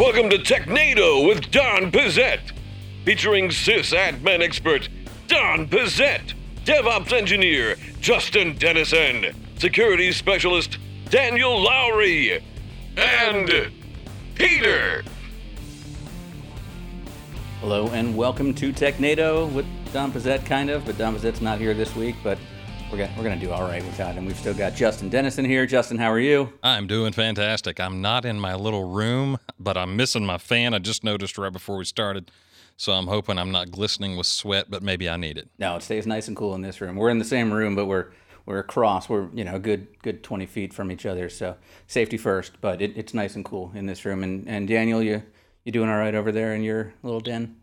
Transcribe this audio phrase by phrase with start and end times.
[0.00, 2.40] Welcome to Technado with Don Pezet,
[3.04, 4.88] featuring sysadmin expert
[5.28, 6.32] Don Pezet,
[6.64, 10.78] DevOps engineer Justin Dennison, security specialist
[11.10, 12.42] Daniel Lowry,
[12.96, 13.70] and
[14.36, 15.04] Peter.
[17.60, 21.74] Hello and welcome to Technado with Don Pezet, kind of, but Don Pezet's not here
[21.74, 22.38] this week, but
[22.90, 24.26] we're gonna, we're gonna do all right without him.
[24.26, 25.64] We've still got Justin Dennison here.
[25.64, 26.52] Justin, how are you?
[26.62, 27.78] I'm doing fantastic.
[27.78, 30.74] I'm not in my little room, but I'm missing my fan.
[30.74, 32.30] I just noticed right before we started.
[32.76, 35.48] So I'm hoping I'm not glistening with sweat, but maybe I need it.
[35.58, 36.96] No, it stays nice and cool in this room.
[36.96, 38.06] We're in the same room, but we're
[38.46, 39.08] we're across.
[39.08, 42.60] We're you know a good good 20 feet from each other, so safety first.
[42.60, 44.24] But it, it's nice and cool in this room.
[44.24, 45.22] And and Daniel, you
[45.64, 47.56] you doing all right over there in your little den?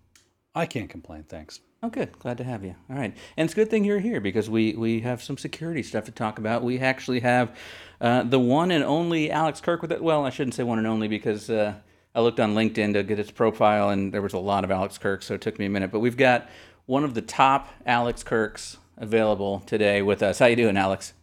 [0.55, 1.59] I can't complain, thanks.
[1.83, 2.17] Oh, good.
[2.19, 2.75] Glad to have you.
[2.89, 5.83] All right, and it's a good thing you're here because we we have some security
[5.83, 6.63] stuff to talk about.
[6.63, 7.55] We actually have
[8.01, 10.01] uh, the one and only Alex Kirk with it.
[10.01, 11.75] Well, I shouldn't say one and only because uh,
[12.15, 14.97] I looked on LinkedIn to get his profile, and there was a lot of Alex
[14.97, 15.91] Kirk, so it took me a minute.
[15.91, 16.49] But we've got
[16.87, 20.39] one of the top Alex Kirks available today with us.
[20.39, 21.13] How you doing, Alex?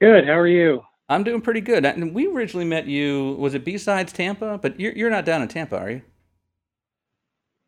[0.00, 0.26] Good.
[0.26, 0.82] How are you?
[1.08, 1.84] I'm doing pretty good.
[1.84, 3.36] And we originally met you.
[3.38, 4.58] Was it B-Sides Tampa?
[4.58, 6.02] But you're you're not down in Tampa, are you?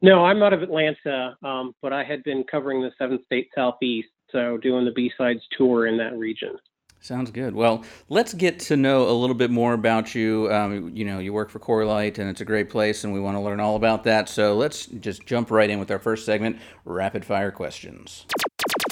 [0.04, 4.08] No, I'm out of Atlanta, um, but I had been covering the seven state southeast,
[4.32, 6.56] so doing the B-Sides tour in that region.
[6.98, 7.54] Sounds good.
[7.54, 10.52] Well, let's get to know a little bit more about you.
[10.52, 13.36] Um, you know, you work for Corelight, and it's a great place, and we want
[13.36, 14.28] to learn all about that.
[14.28, 18.26] So let's just jump right in with our first segment rapid fire questions.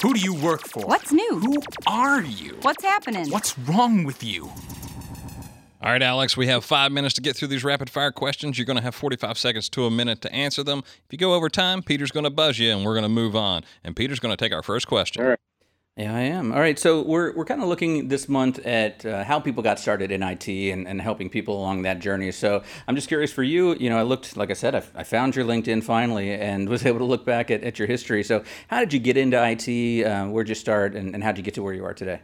[0.01, 0.85] Who do you work for?
[0.85, 1.39] What's new?
[1.39, 2.57] Who are you?
[2.61, 3.29] What's happening?
[3.29, 4.49] What's wrong with you?
[5.83, 8.55] All right, Alex, we have five minutes to get through these rapid fire questions.
[8.55, 10.83] You're going to have 45 seconds to a minute to answer them.
[10.85, 13.35] If you go over time, Peter's going to buzz you and we're going to move
[13.35, 13.63] on.
[13.83, 15.23] And Peter's going to take our first question.
[15.23, 15.39] All right.
[15.97, 16.51] Yeah, I am.
[16.51, 19.79] All right, so we're, we're kind of looking this month at uh, how people got
[19.79, 22.31] started in IT and, and helping people along that journey.
[22.31, 25.03] So I'm just curious for you, you know, I looked, like I said, I, I
[25.03, 28.23] found your LinkedIn finally and was able to look back at, at your history.
[28.23, 30.05] So how did you get into IT?
[30.05, 32.21] Uh, where'd you start and, and how did you get to where you are today?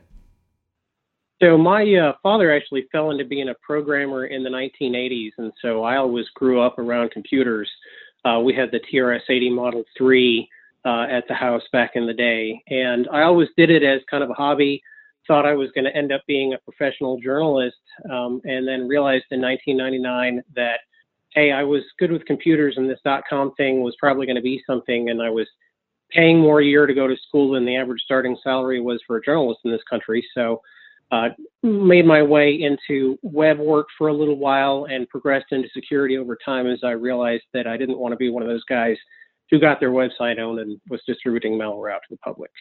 [1.40, 5.84] So my uh, father actually fell into being a programmer in the 1980s, and so
[5.84, 7.70] I always grew up around computers.
[8.26, 10.50] Uh, we had the TRS-80 Model 3
[10.86, 14.24] uh, at the house back in the day, and I always did it as kind
[14.24, 14.82] of a hobby.
[15.28, 17.78] Thought I was going to end up being a professional journalist,
[18.10, 20.80] um, and then realized in 1999 that
[21.32, 24.64] hey, I was good with computers, and this dot-com thing was probably going to be
[24.66, 25.46] something, and I was
[26.10, 29.18] paying more a year to go to school than the average starting salary was for
[29.18, 30.26] a journalist in this country.
[30.34, 30.62] So
[31.12, 31.30] uh,
[31.64, 36.38] made my way into web work for a little while and progressed into security over
[36.44, 38.98] time as I realized that I didn't want to be one of those guys
[39.50, 42.52] who got their website owned and was distributing malware out to the public.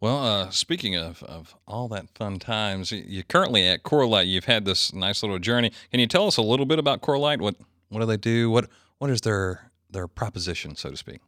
[0.00, 4.26] Well, uh, speaking of, of all that fun times, you're currently at Corelight.
[4.26, 5.72] You've had this nice little journey.
[5.90, 7.40] Can you tell us a little bit about Corelight?
[7.40, 7.56] What
[7.88, 8.50] what do they do?
[8.50, 8.68] What
[8.98, 11.20] what is their their proposition, so to speak?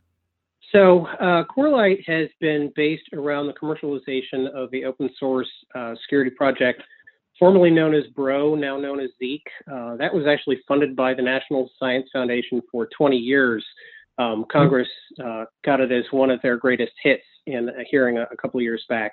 [0.76, 6.31] So, uh, Corelight has been based around the commercialization of the open source uh, security
[6.31, 6.82] project,
[7.38, 9.41] formerly known as Bro, now known as Zeek.
[9.72, 13.64] Uh, that was actually funded by the National Science Foundation for 20 years.
[14.19, 14.88] Um, Congress
[15.25, 18.60] uh, got it as one of their greatest hits in a hearing a, a couple
[18.60, 19.12] of years back.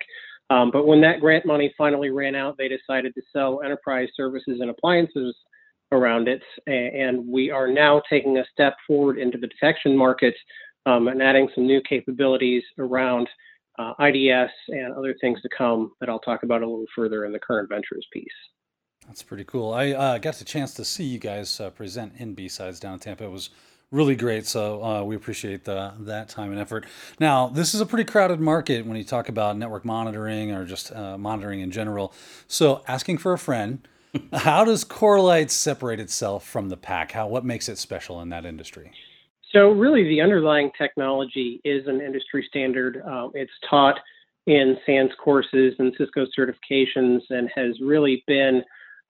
[0.49, 4.59] Um, but when that grant money finally ran out, they decided to sell enterprise services
[4.59, 5.33] and appliances
[5.93, 6.43] around it.
[6.67, 10.35] And we are now taking a step forward into the detection market
[10.85, 13.29] um, and adding some new capabilities around
[13.79, 17.31] uh, IDS and other things to come that I'll talk about a little further in
[17.31, 18.25] the current ventures piece.
[19.07, 19.73] That's pretty cool.
[19.73, 22.99] I uh, got a chance to see you guys uh, present in B-Sides down in
[22.99, 23.25] Tampa.
[23.25, 23.49] It was
[23.91, 24.45] really great.
[24.45, 26.85] So uh, we appreciate the, that time and effort.
[27.19, 30.91] Now, this is a pretty crowded market when you talk about network monitoring or just
[30.91, 32.13] uh, monitoring in general.
[32.47, 33.87] So asking for a friend,
[34.33, 37.11] how does Corelight separate itself from the pack?
[37.11, 38.91] How what makes it special in that industry?
[39.53, 43.01] So really, the underlying technology is an industry standard.
[43.05, 43.99] Um, it's taught
[44.47, 48.63] in SANS courses and Cisco certifications, and has really been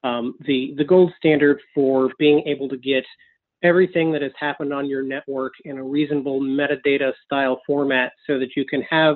[0.04, 3.06] um, the the gold standard for being able to get
[3.64, 8.50] everything that has happened on your network in a reasonable metadata style format, so that
[8.58, 9.16] you can have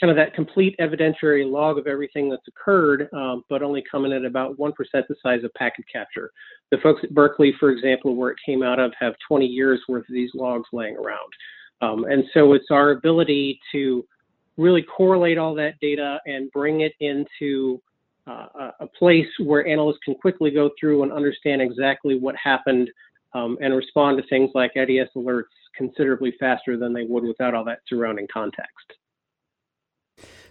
[0.00, 4.24] kind of that complete evidentiary log of everything that's occurred, um, but only coming at
[4.24, 6.30] about 1% the size of packet capture.
[6.70, 10.08] The folks at Berkeley, for example, where it came out of, have 20 years worth
[10.08, 11.32] of these logs laying around.
[11.80, 14.04] Um, and so it's our ability to
[14.56, 17.80] really correlate all that data and bring it into
[18.26, 22.90] uh, a place where analysts can quickly go through and understand exactly what happened
[23.34, 25.44] um, and respond to things like IDS alerts
[25.76, 28.94] considerably faster than they would without all that surrounding context.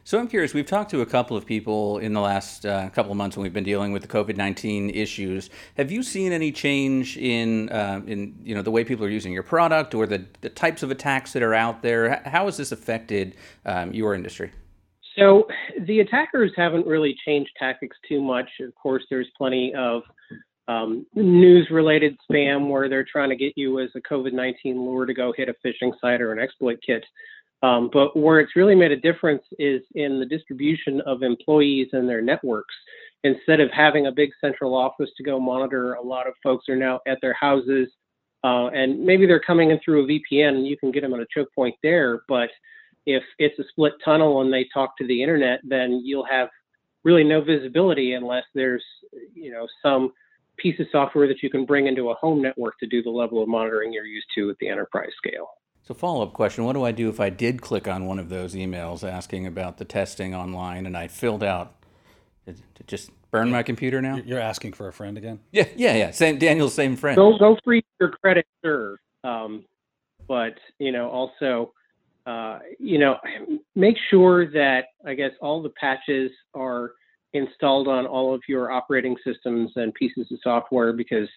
[0.08, 0.54] So I'm curious.
[0.54, 3.42] We've talked to a couple of people in the last uh, couple of months when
[3.42, 5.50] we've been dealing with the COVID nineteen issues.
[5.78, 9.34] Have you seen any change in uh, in you know the way people are using
[9.34, 12.22] your product or the the types of attacks that are out there?
[12.24, 13.36] How has this affected
[13.66, 14.52] um, your industry?
[15.18, 15.48] So
[15.88, 18.50] the attackers haven't really changed tactics too much.
[18.60, 20.04] Of course, there's plenty of
[20.68, 25.34] um, news-related spam where they're trying to get you as a COVID-19 lure to go
[25.36, 27.04] hit a phishing site or an exploit kit.
[27.64, 32.08] Um, but where it's really made a difference is in the distribution of employees and
[32.08, 32.76] their networks.
[33.24, 36.76] Instead of having a big central office to go monitor, a lot of folks are
[36.76, 37.88] now at their houses,
[38.44, 41.20] uh, and maybe they're coming in through a VPN, and you can get them at
[41.20, 42.22] a choke point there.
[42.28, 42.50] But
[43.08, 46.50] if it's a split tunnel and they talk to the internet, then you'll have
[47.04, 48.84] really no visibility unless there's,
[49.34, 50.12] you know, some
[50.58, 53.42] piece of software that you can bring into a home network to do the level
[53.42, 55.50] of monitoring you're used to at the enterprise scale.
[55.88, 58.30] So, follow up question What do I do if I did click on one of
[58.30, 61.76] those emails asking about the testing online and I filled out?
[62.46, 64.16] Did it just burn my computer now?
[64.18, 65.40] You're asking for a friend again?
[65.52, 66.12] Yeah, yeah, yeah.
[66.12, 67.16] Same Daniel's same friend.
[67.16, 68.98] Go, go free your credit, sir.
[69.24, 69.64] Um,
[70.28, 71.72] but, you know, also,
[72.26, 73.18] uh, you know,
[73.76, 76.94] make sure that I guess all the patches are
[77.34, 81.28] installed on all of your operating systems and pieces of software because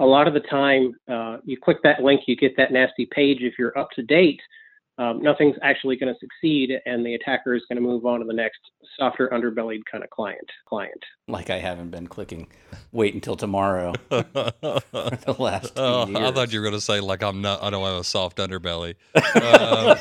[0.00, 3.38] a lot of the time uh, you click that link, you get that nasty page.
[3.42, 4.40] If you're up to date,
[4.98, 8.26] um, nothing's actually going to succeed, and the attacker is going to move on to
[8.26, 8.58] the next
[8.98, 10.46] softer underbellied kind of client.
[10.68, 11.02] Client.
[11.28, 12.48] Like I haven't been clicking.
[12.92, 13.92] Wait until tomorrow.
[14.08, 16.18] for the last two Oh, years.
[16.18, 17.62] I thought you were going to say like I'm not.
[17.62, 18.96] I don't have a soft underbelly.
[19.14, 19.94] Uh,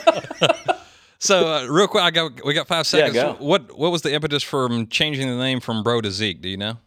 [1.20, 3.16] so uh, real quick, I got we got five seconds.
[3.16, 3.34] Yeah, go.
[3.40, 6.42] What what was the impetus from changing the name from Bro to Zeek?
[6.42, 6.78] Do you know?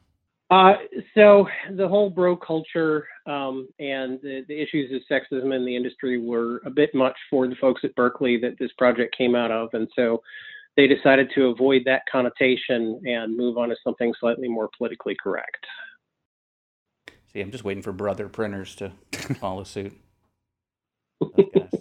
[0.52, 0.74] Uh,
[1.14, 6.18] so the whole bro culture um, and the, the issues of sexism in the industry
[6.18, 9.70] were a bit much for the folks at Berkeley that this project came out of,
[9.72, 10.22] and so
[10.76, 15.64] they decided to avoid that connotation and move on to something slightly more politically correct.
[17.32, 18.92] See, I'm just waiting for brother printers to
[19.40, 19.98] follow suit.
[21.34, 21.80] Those guys.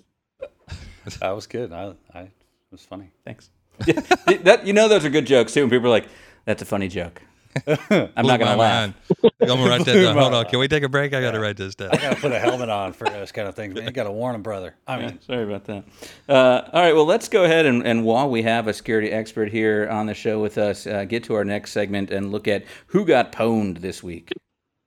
[1.19, 1.73] That was good.
[1.73, 2.31] I, I, it
[2.71, 3.11] was funny.
[3.25, 3.49] Thanks.
[3.87, 3.99] Yeah,
[4.43, 5.61] that you know those are good jokes too.
[5.61, 6.07] When people are like,
[6.45, 7.23] "That's a funny joke."
[7.67, 8.93] I'm not gonna my laugh.
[9.11, 9.29] mind.
[9.41, 10.15] I'm gonna write that down.
[10.15, 10.45] my Hold on.
[10.45, 11.13] Can we take a break?
[11.13, 11.89] I got to write this down.
[11.91, 13.85] I gotta put a helmet on for those kind of things, man.
[13.85, 14.75] You gotta warn them, brother.
[14.87, 15.83] I mean, Sorry about that.
[16.29, 19.49] Uh, all right, well, let's go ahead and, and while we have a security expert
[19.51, 22.63] here on the show with us, uh, get to our next segment and look at
[22.87, 24.31] who got pwned this week.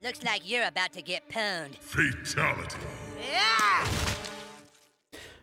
[0.02, 1.76] Looks like you're about to get pwned.
[1.78, 2.76] Fatality.
[3.30, 3.86] Yeah!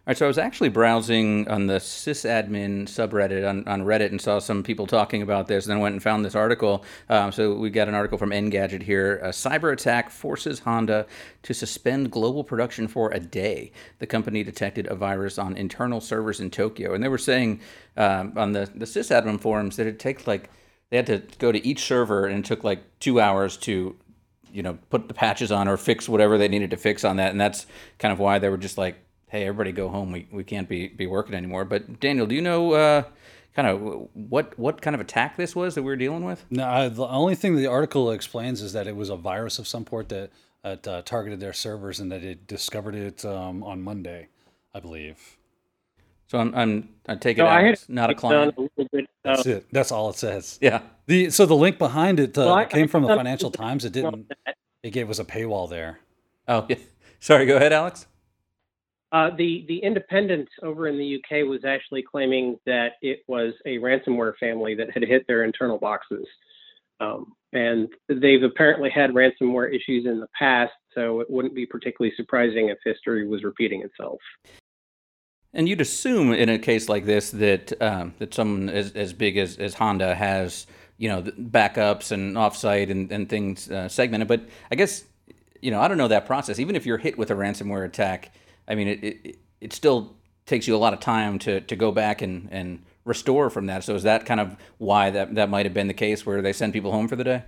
[0.07, 4.39] Right, so I was actually browsing on the sysadmin subreddit on, on Reddit and saw
[4.39, 6.83] some people talking about this, and then went and found this article.
[7.07, 9.17] Um, so we got an article from Engadget here.
[9.17, 11.05] A cyber attack forces Honda
[11.43, 13.71] to suspend global production for a day.
[13.99, 17.61] The company detected a virus on internal servers in Tokyo, and they were saying
[17.95, 20.49] um, on the the sysadmin forums that it takes like
[20.89, 23.95] they had to go to each server, and it took like two hours to
[24.51, 27.29] you know put the patches on or fix whatever they needed to fix on that,
[27.29, 27.67] and that's
[27.99, 28.95] kind of why they were just like
[29.31, 30.11] hey, everybody go home.
[30.11, 31.65] We, we can't be, be working anymore.
[31.65, 33.03] But Daniel, do you know uh,
[33.55, 36.45] kind of what what kind of attack this was that we were dealing with?
[36.51, 39.67] no, I, the only thing the article explains is that it was a virus of
[39.67, 40.31] some sort that,
[40.63, 44.27] that uh, targeted their servers and that it discovered it um, on Monday,
[44.75, 45.37] I believe.
[46.27, 47.51] So I'm I'm I take it So out.
[47.63, 48.55] I it's not a client.
[48.57, 49.65] a little bit That's it.
[49.71, 50.59] That's all it says.
[50.61, 50.81] Yeah.
[51.07, 53.85] The so the link behind it uh, Well, I- came from the Financial Times.
[53.85, 54.31] It didn't.
[54.83, 55.99] It gave us a paywall there.
[56.47, 56.77] Oh yeah.
[57.19, 57.45] Sorry.
[57.45, 58.07] Go ahead, Alex.
[59.11, 63.77] Uh, the the Independent over in the UK was actually claiming that it was a
[63.77, 66.25] ransomware family that had hit their internal boxes,
[67.01, 70.71] um, and they've apparently had ransomware issues in the past.
[70.95, 74.19] So it wouldn't be particularly surprising if history was repeating itself.
[75.53, 79.35] And you'd assume in a case like this that um, that someone as, as big
[79.37, 84.29] as, as Honda has you know backups and offsite and and things uh, segmented.
[84.29, 85.03] But I guess
[85.61, 86.59] you know I don't know that process.
[86.59, 88.31] Even if you're hit with a ransomware attack,
[88.71, 91.91] I mean it it, it still takes you a lot of time to, to go
[91.91, 93.83] back and, and restore from that.
[93.83, 96.53] So is that kind of why that that might have been the case where they
[96.53, 97.43] send people home for the day?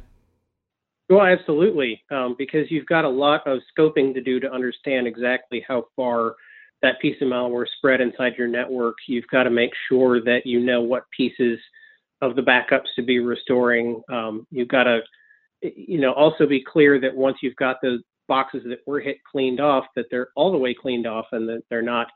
[1.10, 5.63] Well, absolutely, um, because you've got a lot of scoping to do to understand exactly
[5.68, 6.36] how far
[6.82, 8.96] that piece of malware spread inside your network.
[9.08, 11.60] You've got to make sure that you know what pieces
[12.22, 14.01] of the backups to be restoring.
[14.10, 15.01] Um, you've got to,
[15.62, 19.60] you know, also be clear that once you've got the boxes that were hit cleaned
[19.60, 22.08] off, that they're all the way cleaned off and that they're not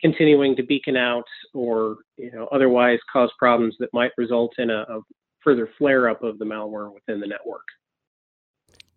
[0.00, 4.82] continuing to beacon out or, you know, otherwise cause problems that might result in a,
[4.82, 5.00] a
[5.40, 7.64] further flare up of the malware within the network.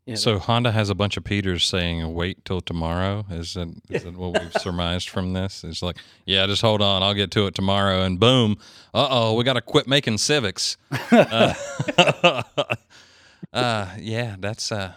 [0.07, 4.03] Yeah, So Honda has a bunch of Peters saying, "Wait till tomorrow." Is that is
[4.03, 5.65] that what we've surmised from this?
[5.65, 8.57] It's like, yeah, just hold on, I'll get to it tomorrow, and boom,
[8.93, 10.77] uh oh, we got to quit making Civics.
[11.11, 11.53] uh,
[13.53, 14.71] uh, yeah, that's.
[14.71, 14.93] Uh,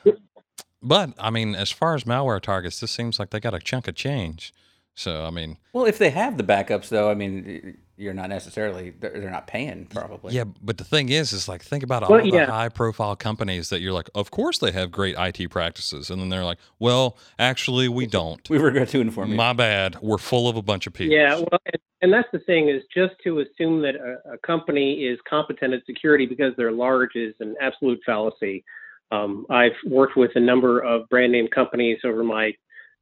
[0.83, 3.89] but I mean, as far as malware targets, this seems like they got a chunk
[3.89, 4.53] of change.
[4.95, 8.91] So I mean, Well, if they have the backups, though, I mean, you're not necessarily
[8.99, 10.35] they're, they're not paying probably.
[10.35, 12.47] yeah, but the thing is, is like think about all Well, the yeah.
[12.47, 16.45] high-profile companies that you're like, of course they have great IT practices, and then they're
[16.45, 18.49] like, well, actually, we don't.
[18.51, 19.37] We regret to inform you.
[19.37, 19.97] My bad.
[20.03, 21.15] We're full of a bunch of people.
[21.15, 25.05] Yeah, well, and, and that's the thing is just to assume that a, a company
[25.05, 28.65] is competent at security because they're large is an absolute fallacy.
[29.11, 32.53] Um, I've worked with a number of brand name companies over my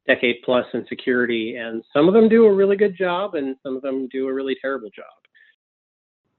[0.07, 3.75] decade plus in security, and some of them do a really good job, and some
[3.75, 5.05] of them do a really terrible job.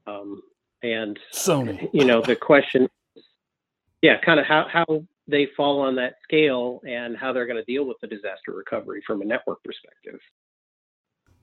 [0.07, 0.41] Um,
[0.83, 1.89] and Sony.
[1.93, 2.89] you know the question
[4.01, 7.71] yeah kind of how how they fall on that scale and how they're going to
[7.71, 10.19] deal with the disaster recovery from a network perspective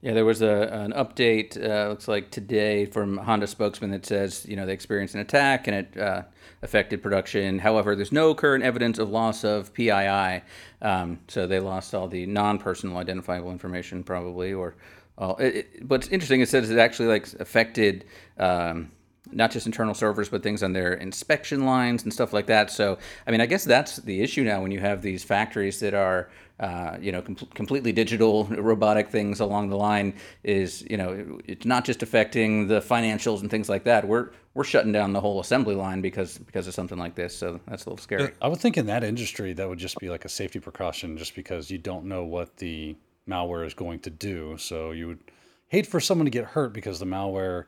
[0.00, 1.56] Yeah, there was a an update.
[1.56, 5.66] Uh, looks like today from Honda spokesman that says you know they experienced an attack
[5.66, 6.22] and it uh,
[6.62, 7.58] affected production.
[7.58, 10.42] However, there's no current evidence of loss of PII.
[10.82, 14.52] Um, so they lost all the non-personal identifiable information probably.
[14.52, 14.76] Or
[15.16, 15.36] all.
[15.38, 18.04] It, it, what's interesting, it says it actually like affected.
[18.38, 18.92] Um,
[19.30, 22.70] not just internal servers, but things on their inspection lines and stuff like that.
[22.70, 25.92] So, I mean, I guess that's the issue now when you have these factories that
[25.92, 30.14] are, uh, you know, com- completely digital robotic things along the line.
[30.44, 34.06] Is you know, it- it's not just affecting the financials and things like that.
[34.08, 37.36] We're we're shutting down the whole assembly line because because of something like this.
[37.36, 38.22] So that's a little scary.
[38.42, 41.34] I would think in that industry that would just be like a safety precaution, just
[41.36, 42.96] because you don't know what the
[43.28, 44.56] malware is going to do.
[44.58, 45.20] So you would
[45.68, 47.64] hate for someone to get hurt because the malware,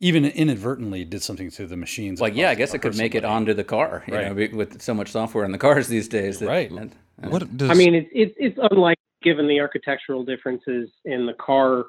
[0.00, 2.20] even inadvertently, did something to the machines.
[2.20, 4.04] Like, yeah, I guess it could hurt make it onto the car.
[4.06, 6.38] You know, with so much software in the cars these days.
[6.38, 6.70] That, Right.
[6.74, 11.32] that- What does i mean it's it's it's unlike given the architectural differences in the
[11.34, 11.86] car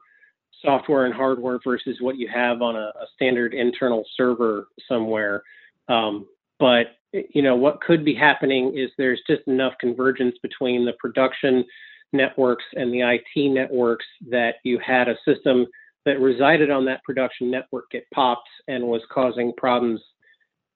[0.63, 5.43] software and hardware versus what you have on a, a standard internal server somewhere
[5.87, 6.25] um,
[6.57, 11.63] but you know what could be happening is there's just enough convergence between the production
[12.11, 15.67] networks and the IT networks that you had a system
[16.09, 20.01] that resided on that production network get popped and was causing problems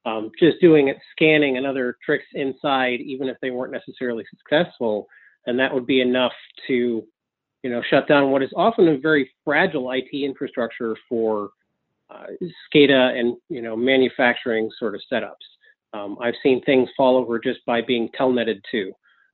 [0.06, 5.08] um, just doing it scanning and other tricks inside even if they weren't necessarily successful
[5.48, 6.34] and that would be enough
[6.68, 7.04] to
[7.63, 11.50] you know shut down what is often a very fragile IT infrastructure for
[12.10, 12.25] uh,
[12.74, 15.34] SCADA and you know manufacturing sort of setups.
[15.94, 18.94] Um, I've seen things fall over just by being telnetted too.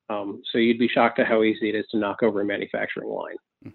[0.10, 3.10] Um, so you'd be shocked at how easy it is to knock over a manufacturing
[3.10, 3.74] line.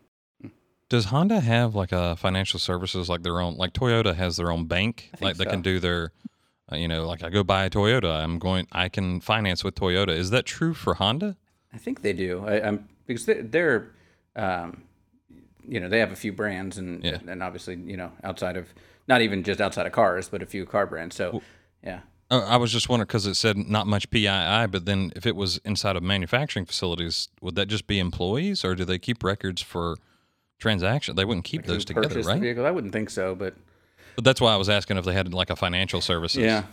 [0.95, 4.65] Does Honda have like a financial services like their own like Toyota has their own
[4.67, 5.51] bank like they so.
[5.51, 6.13] can do their
[6.71, 9.75] uh, you know like I go buy a Toyota I'm going I can finance with
[9.75, 11.37] Toyota is that true for Honda
[11.73, 12.45] I think they do.
[12.47, 13.91] I, I'm because they- they're,
[14.37, 14.83] um,
[15.67, 17.19] you know, they have a few brands and Yeah.
[17.27, 18.67] and obviously you know outside of
[19.09, 21.15] not even just outside of cars, but a few car brands.
[21.17, 21.43] So,
[21.83, 25.27] yeah, Uh, I was just wondering because it said not much PII, but then if
[25.27, 29.23] it was inside of manufacturing facilities, would that just be employees, or do they keep
[29.25, 29.97] records for
[30.65, 31.15] transaction?
[31.15, 32.41] They wouldn't keep those Who together, right?
[32.41, 32.65] vehicle?
[32.67, 33.55] I wouldn't think so, but
[34.17, 36.43] But that's why I was asking if they had like a financial services.
[36.43, 36.65] yeah.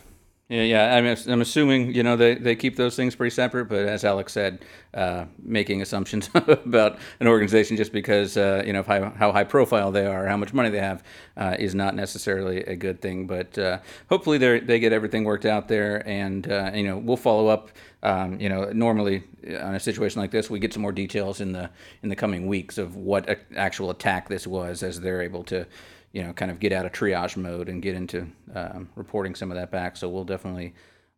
[0.51, 0.95] Yeah, yeah.
[0.97, 4.33] I'm, I'm assuming you know they, they keep those things pretty separate, but as Alex
[4.33, 9.45] said, uh, making assumptions about an organization just because uh, you know how, how high
[9.45, 11.05] profile they are, how much money they have,
[11.37, 13.27] uh, is not necessarily a good thing.
[13.27, 13.79] But uh,
[14.09, 17.69] hopefully they they get everything worked out there, and uh, you know we'll follow up.
[18.03, 21.39] Um, you know, normally uh, on a situation like this, we get some more details
[21.39, 21.69] in the
[22.03, 25.65] in the coming weeks of what a, actual attack this was, as they're able to
[26.13, 29.51] you know, kind of get out of triage mode and get into um, reporting some
[29.51, 29.95] of that back.
[29.97, 30.73] So we'll definitely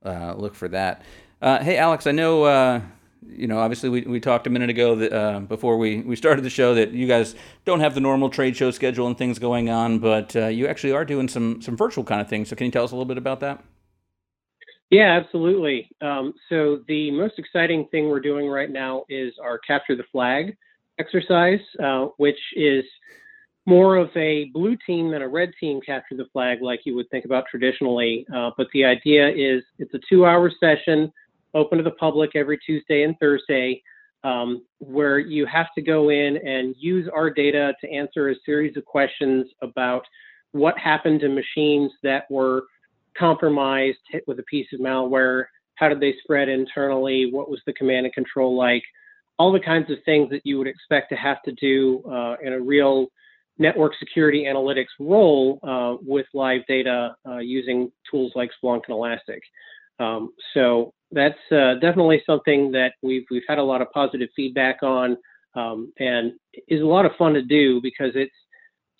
[0.06, 1.02] uh, look for that.
[1.42, 2.82] Uh, hey, Alex, I know, uh,
[3.28, 6.44] you know, obviously we, we talked a minute ago that uh, before we, we started
[6.44, 7.36] the show that you guys
[7.66, 10.94] don't have the normal trade show schedule and things going on, but uh, you actually
[10.94, 12.50] are doing some some virtual kind of things.
[12.50, 13.64] So can you tell us a little bit about that?
[14.90, 15.90] Yeah, absolutely.
[16.02, 20.56] Um, so the most exciting thing we're doing right now is our capture the flag
[21.00, 22.84] exercise, uh, which is
[23.65, 27.10] more of a blue team than a red team capture the flag, like you would
[27.10, 28.25] think about traditionally.
[28.36, 31.12] Uh, but the idea is it's a two-hour session,
[31.53, 33.82] open to the public every Tuesday and Thursday,
[34.24, 38.75] um, where you have to go in and use our data to answer a series
[38.75, 40.03] of questions about
[40.51, 42.63] what happened to machines that were
[43.17, 45.46] compromised, hit with a piece of malware?
[45.75, 47.29] How did they spread internally?
[47.32, 48.84] What was the command and control like?
[49.39, 52.53] All the kinds of things that you would expect to have to do uh, in
[52.53, 53.08] a real
[53.57, 59.41] network security analytics role uh, with live data uh, using tools like Splunk and Elastic.
[60.00, 64.81] Um, so that's uh, definitely something that we've we've had a lot of positive feedback
[64.81, 65.17] on,
[65.55, 66.33] um, and
[66.67, 68.33] is a lot of fun to do because it's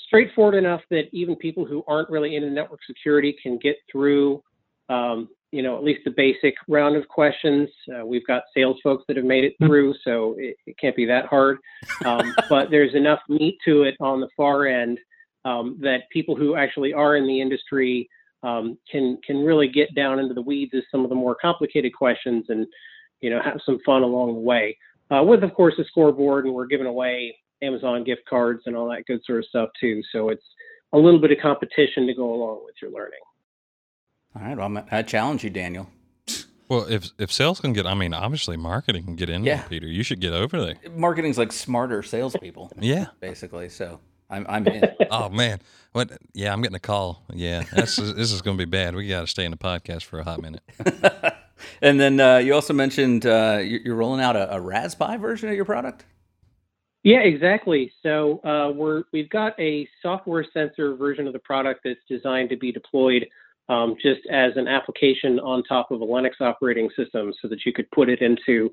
[0.06, 4.44] straightforward enough that even people who aren't really into network security can get through.
[4.90, 7.70] Um, you know, at least the basic round of questions.
[7.88, 11.06] Uh, we've got sales folks that have made it through, so it, it can't be
[11.06, 11.60] that hard.
[12.06, 15.00] Um, but there's enough meat to it on the far end
[15.46, 18.10] um, that people who actually are in the industry
[18.42, 21.94] um, can can really get down into the weeds of some of the more complicated
[21.94, 22.66] questions and
[23.22, 24.76] you know have some fun along the way.
[25.12, 28.90] Uh, with of course a scoreboard, and we're giving away Amazon gift cards and all
[28.90, 30.02] that good sort of stuff too.
[30.12, 30.44] So it's
[30.94, 33.20] a little bit of competition to go along with your learning.
[34.36, 35.90] All right, well, I'm- I challenge you, Daniel.
[36.70, 39.58] Well, if if sales can get, I mean, obviously marketing can get in Yeah.
[39.58, 39.88] there, Peter.
[39.88, 40.76] You should get over there.
[40.96, 43.08] Marketing's like smarter salespeople, Yeah.
[43.20, 43.70] basically.
[43.70, 44.00] So
[44.30, 44.84] I'm I'm in.
[45.12, 45.60] Oh man,
[45.92, 46.12] what?
[46.34, 47.24] Yeah, I'm getting a call.
[47.32, 48.96] Yeah, that's, this is going to be bad.
[48.96, 50.62] We got to stay in the podcast for a hot minute.
[51.82, 55.50] and then uh, you also mentioned uh, you're you're rolling out a, a Raspberry version
[55.50, 56.06] of your product.
[57.04, 57.92] Yeah, exactly.
[58.02, 62.56] So uh, we're we've got a software sensor version of the product that's designed to
[62.58, 63.28] be deployed
[63.70, 67.74] um, just as an application on top of a Linux operating system, so that you
[67.74, 68.72] could put it into,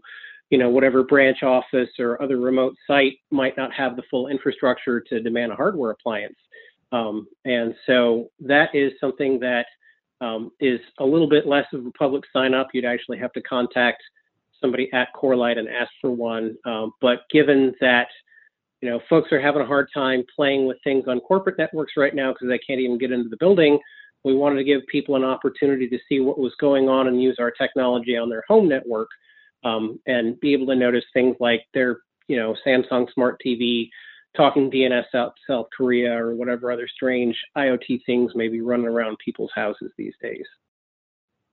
[0.51, 5.01] you know, whatever branch office or other remote site might not have the full infrastructure
[5.01, 6.37] to demand a hardware appliance.
[6.93, 9.67] Um, and so that is something that
[10.21, 12.69] um, is a little bit less of a public sign up.
[12.75, 14.03] You'd actually have to contact
[14.61, 16.57] somebody at Corelight and ask for one.
[16.65, 18.09] Um, but given that
[18.81, 22.15] you know folks are having a hard time playing with things on corporate networks right
[22.15, 23.79] now because they can't even get into the building,
[24.25, 27.37] we wanted to give people an opportunity to see what was going on and use
[27.39, 29.09] our technology on their home network
[29.65, 33.89] um, and be able to notice things like their you know Samsung Smart TV
[34.37, 39.17] talking DNS out South Korea or whatever other strange IoT things may be running around
[39.25, 40.47] people's houses these days.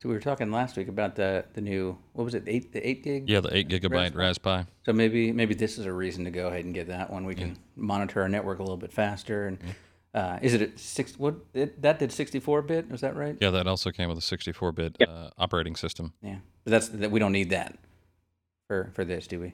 [0.02, 2.88] So we were talking last week about the the new what was it eight the
[2.88, 3.28] eight gig?
[3.28, 4.26] Yeah, the eight gigabyte Raspberry.
[4.26, 4.66] Raspberry.
[4.86, 7.26] So maybe maybe this is a reason to go ahead and get that one.
[7.26, 9.48] We can monitor our network a little bit faster.
[9.48, 9.58] And
[10.14, 11.18] uh, is it at six?
[11.18, 12.90] What it, that did sixty four bit?
[12.90, 13.38] Was that right?
[13.40, 15.10] Yeah, that also came with a 64 bit Yep.
[15.10, 16.14] uh, operating system.
[16.22, 17.12] Yeah, but that's that.
[17.12, 17.78] We don't need that
[18.68, 19.54] for for this, do we?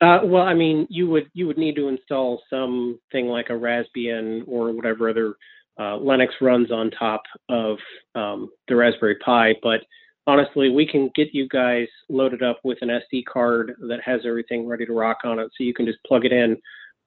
[0.00, 4.44] Uh, well, I mean, you would you would need to install something like a Raspbian
[4.46, 5.34] or whatever other
[5.78, 7.78] uh, Linux runs on top of
[8.14, 9.54] um, the Raspberry Pi.
[9.62, 9.80] But
[10.26, 14.66] honestly, we can get you guys loaded up with an SD card that has everything
[14.66, 16.56] ready to rock on it, so you can just plug it in,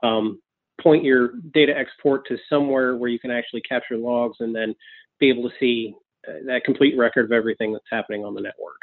[0.04, 0.40] um,
[0.82, 4.76] point your data export to somewhere where you can actually capture logs, and then
[5.20, 5.96] be able to see
[6.28, 8.80] uh, that complete record of everything that's happening on the network.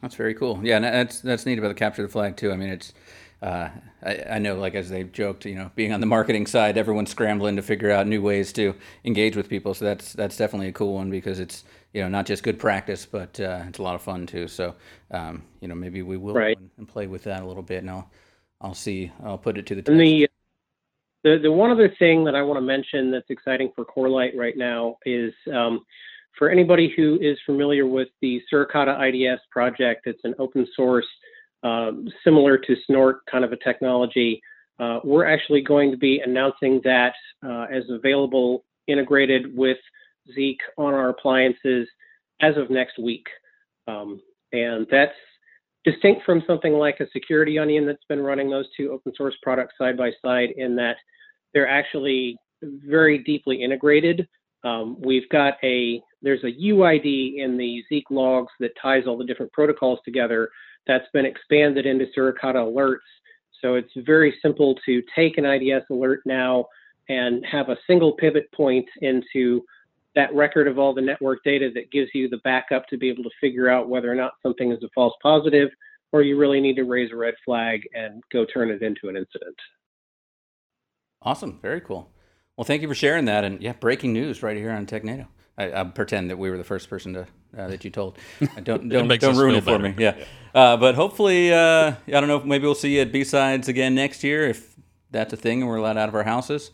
[0.00, 0.60] That's very cool.
[0.64, 2.50] Yeah, and that's that's neat about the capture the flag too.
[2.50, 2.92] I mean, it's
[3.40, 3.68] uh,
[4.02, 7.10] I, I know like as they've joked, you know, being on the marketing side, everyone's
[7.10, 9.74] scrambling to figure out new ways to engage with people.
[9.74, 13.06] So that's that's definitely a cool one because it's you know not just good practice,
[13.06, 14.48] but uh, it's a lot of fun too.
[14.48, 14.74] So
[15.12, 16.58] um, you know maybe we will Right.
[16.78, 18.10] and, play with that a little bit, and I'll
[18.60, 20.16] I'll see I'll put it to the test.
[21.24, 24.56] The the one other thing that I want to mention that's exciting for Corelight right
[24.56, 25.84] now is um,
[26.38, 30.06] for anybody who is familiar with the Suricata IDS project.
[30.06, 31.06] It's an open source,
[31.62, 34.40] um, similar to Snort kind of a technology.
[34.78, 37.14] Uh, we're actually going to be announcing that
[37.46, 39.78] uh, as available, integrated with
[40.34, 41.86] Zeek on our appliances
[42.40, 43.26] as of next week,
[43.86, 44.20] um,
[44.52, 45.14] and that's
[45.84, 49.74] distinct from something like a security onion that's been running those two open source products
[49.78, 50.96] side by side in that
[51.52, 54.28] they're actually very deeply integrated.
[54.64, 59.24] Um, we've got a there's a UID in the Zeek logs that ties all the
[59.24, 60.50] different protocols together
[60.86, 62.98] that's been expanded into Suricata alerts.
[63.60, 66.66] So it's very simple to take an IDS alert now
[67.08, 69.64] and have a single pivot point into
[70.14, 73.22] that record of all the network data that gives you the backup to be able
[73.22, 75.70] to figure out whether or not something is a false positive
[76.12, 79.16] or you really need to raise a red flag and go turn it into an
[79.16, 79.56] incident.
[81.22, 82.10] Awesome, very cool.
[82.56, 85.26] Well, thank you for sharing that, and yeah, breaking news right here on TechNado.
[85.56, 88.18] I, I pretend that we were the first person to uh, that you told.
[88.40, 89.94] Uh, don't don't, makes don't ruin it for better.
[89.94, 89.94] me.
[89.98, 90.16] Yeah,
[90.54, 92.40] uh, but hopefully, uh, I don't know.
[92.40, 94.74] Maybe we'll see you at B sides again next year if
[95.10, 96.70] that's a thing and we're allowed out of our houses.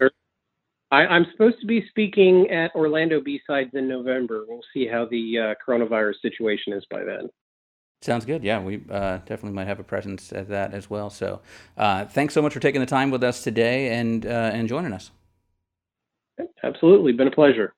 [0.90, 4.44] I, I'm supposed to be speaking at Orlando B-Sides in November.
[4.48, 7.28] We'll see how the uh, coronavirus situation is by then.
[8.00, 8.44] Sounds good.
[8.44, 11.10] Yeah, we uh, definitely might have a presence at that as well.
[11.10, 11.40] So,
[11.76, 14.92] uh, thanks so much for taking the time with us today and uh, and joining
[14.92, 15.10] us.
[16.62, 17.74] Absolutely, been a pleasure.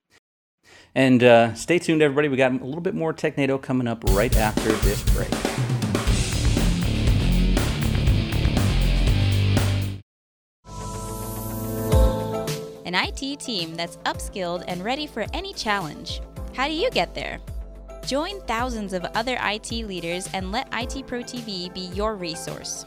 [0.94, 2.28] And uh, stay tuned, everybody.
[2.28, 5.69] We got a little bit more TechNado coming up right after this break.
[12.90, 16.20] An IT team that's upskilled and ready for any challenge.
[16.56, 17.38] How do you get there?
[18.04, 22.86] Join thousands of other IT leaders and let IT Pro TV be your resource.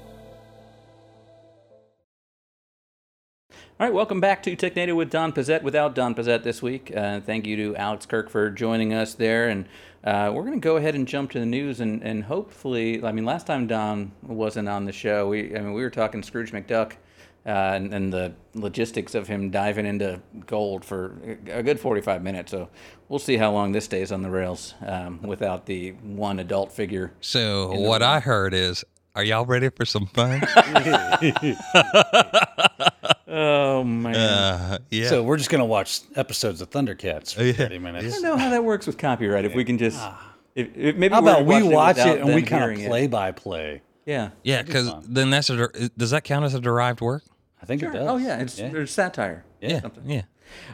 [3.80, 5.62] All right, welcome back to Technado with Don Pezet.
[5.62, 9.48] Without Don Pezet this week, uh, thank you to Alex Kirk for joining us there.
[9.48, 9.64] And
[10.04, 13.10] uh, we're going to go ahead and jump to the news, and, and hopefully, I
[13.12, 16.52] mean, last time Don wasn't on the show, we I mean we were talking Scrooge
[16.52, 16.92] McDuck.
[17.46, 21.16] Uh, and, and the logistics of him diving into gold for
[21.48, 22.50] a good 45 minutes.
[22.50, 22.68] So
[23.08, 27.14] we'll see how long this stays on the rails um, without the one adult figure.
[27.22, 30.42] So what I heard is, are y'all ready for some fun?
[33.32, 34.16] Oh man!
[34.16, 35.08] uh, yeah.
[35.08, 37.52] So we're just gonna watch episodes of Thundercats for Yeah.
[37.52, 39.44] 30 I don't know how that works with copyright.
[39.44, 40.00] If we can just,
[40.54, 42.84] if, if maybe How we're about we watch without it and we kind hearing of
[42.86, 42.88] it.
[42.88, 43.82] play by play?
[44.06, 44.30] Yeah.
[44.42, 47.22] yeah, because then that's a does that count as a derived work?
[47.62, 47.90] I think Sure.
[47.90, 48.08] it does.
[48.08, 48.84] Oh yeah, it's yeah.
[48.86, 49.44] satire.
[49.60, 50.22] Yeah, yeah.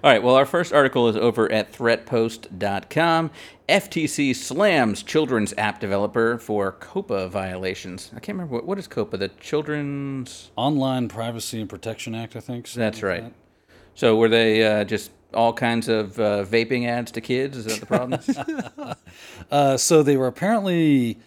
[0.03, 0.23] All right.
[0.23, 3.31] Well, our first article is over at threatpost.com.
[3.69, 8.11] FTC slams children's app developer for COPPA violations.
[8.15, 9.19] I can't remember what, what is COPPA.
[9.19, 10.51] The Children's.
[10.57, 12.71] Online Privacy and Protection Act, I think.
[12.73, 13.23] That's like right.
[13.23, 13.33] that.
[13.95, 17.57] So were they uh, just all kinds of uh, vaping ads to kids?
[17.57, 18.21] Is that the problem?
[19.51, 21.19] Uh, so they were apparently,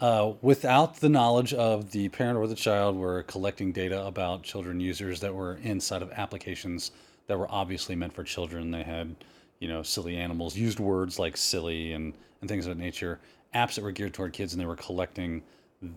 [0.00, 4.80] uh, without the knowledge of the parent or the child, were collecting data about children
[4.80, 6.90] users that were inside of applications
[7.28, 8.72] that were obviously meant for children.
[8.72, 9.14] They had,
[9.60, 13.20] you know, silly animals, used words like silly and, and things of that nature.
[13.54, 15.42] Apps that were geared toward kids, and they were collecting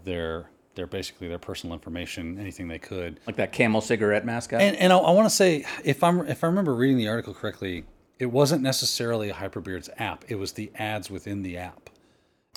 [0.05, 3.19] their their basically their personal information, anything they could.
[3.27, 4.61] like that camel cigarette mascot?
[4.61, 7.33] And and I, I want to say if I'm if I remember reading the article
[7.33, 7.83] correctly,
[8.19, 10.23] it wasn't necessarily a HyperBeard's app.
[10.29, 11.89] It was the ads within the app.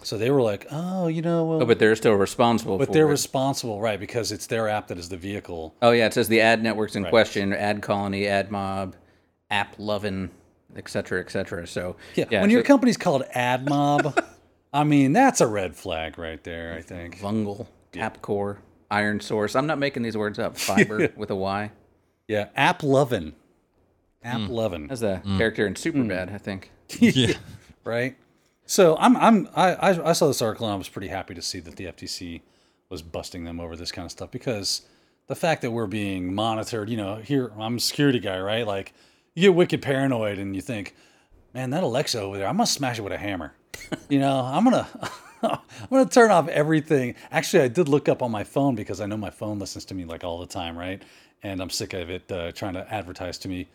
[0.03, 2.93] So they were like, oh, you know, well, oh, but they're still responsible but for
[2.93, 3.11] they're it.
[3.11, 3.99] responsible, right?
[3.99, 5.75] Because it's their app that is the vehicle.
[5.81, 7.11] Oh yeah, it says the ad networks in Right.
[7.11, 8.97] question: AdColony, Ad Mob,
[9.51, 10.31] App Lovin',
[10.77, 11.67] et cetera, et cetera.
[11.67, 12.43] So Yeah.
[12.43, 14.23] when your company's called AdMob,
[14.75, 16.75] I mean, that's a red flag right there.
[16.75, 17.19] I think.
[17.21, 18.59] Vungle, Tapcore,
[18.91, 19.57] ironSource.
[19.57, 20.57] I'm not making these words up.
[20.59, 21.71] Fiber with a Y.
[22.29, 23.35] Yeah, App Lovin'.
[24.23, 24.47] App hmm.
[24.49, 24.87] Lovin'.
[24.89, 25.39] That's a hmm.
[25.39, 26.35] character in Superbad, hmm.
[26.35, 26.71] I think.
[26.99, 27.35] Yeah.
[27.85, 28.17] right?
[28.67, 31.61] So I'm I'm I, I saw this article and I was pretty happy to see
[31.61, 32.41] that the FTC
[32.89, 34.83] was busting them over this kind of stuff because
[35.27, 38.67] the fact that we're being monitored, you know, here I'm a security guy, right?
[38.67, 38.95] Like
[39.35, 40.95] you get wicked paranoid and you think,
[41.53, 43.55] man, that Alexa over there, I'm gonna smash it with a hammer.
[44.09, 44.89] you know, I'm gonna
[45.43, 45.59] I'm
[45.91, 47.17] gonna turn off everything.
[47.31, 49.95] Actually, I did look up on my phone because I know my phone listens to
[49.95, 51.03] me like all the time, right?
[51.43, 53.69] And I'm sick of it uh, trying to advertise to me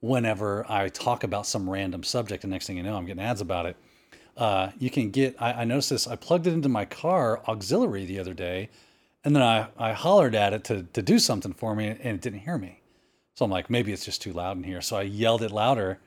[0.00, 2.44] whenever I talk about some random subject.
[2.44, 3.76] And next thing you know, I'm getting ads about it
[4.36, 8.04] uh, you can get I, I noticed this i plugged it into my car auxiliary
[8.04, 8.68] the other day
[9.24, 12.20] and then i, I hollered at it to, to do something for me and it
[12.20, 12.80] didn't hear me.
[13.34, 14.80] So i'm like maybe it's just too loud in here.
[14.80, 15.98] So i yelled it louder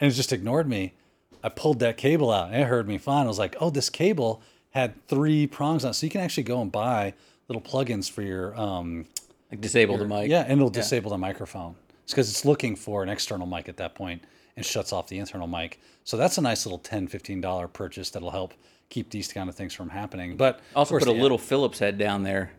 [0.00, 0.94] and it just ignored me.
[1.42, 3.24] I pulled that cable out and it heard me fine.
[3.24, 5.94] I was like oh this cable had three prongs on it.
[5.94, 7.14] So you can actually go and buy
[7.48, 9.06] little plugins for your um,
[9.50, 10.28] Like disable the mic.
[10.28, 11.76] yeah, and it'll disable the microphone.
[12.04, 14.22] It's because it's looking for an external mic at that point
[14.56, 15.80] and shuts off the internal mic.
[16.04, 18.54] So that's a nice little $10, $15 purchase that'll help
[18.88, 20.36] keep these kind of things from happening.
[20.36, 22.52] But Also course, put a the- little Phillips head down there,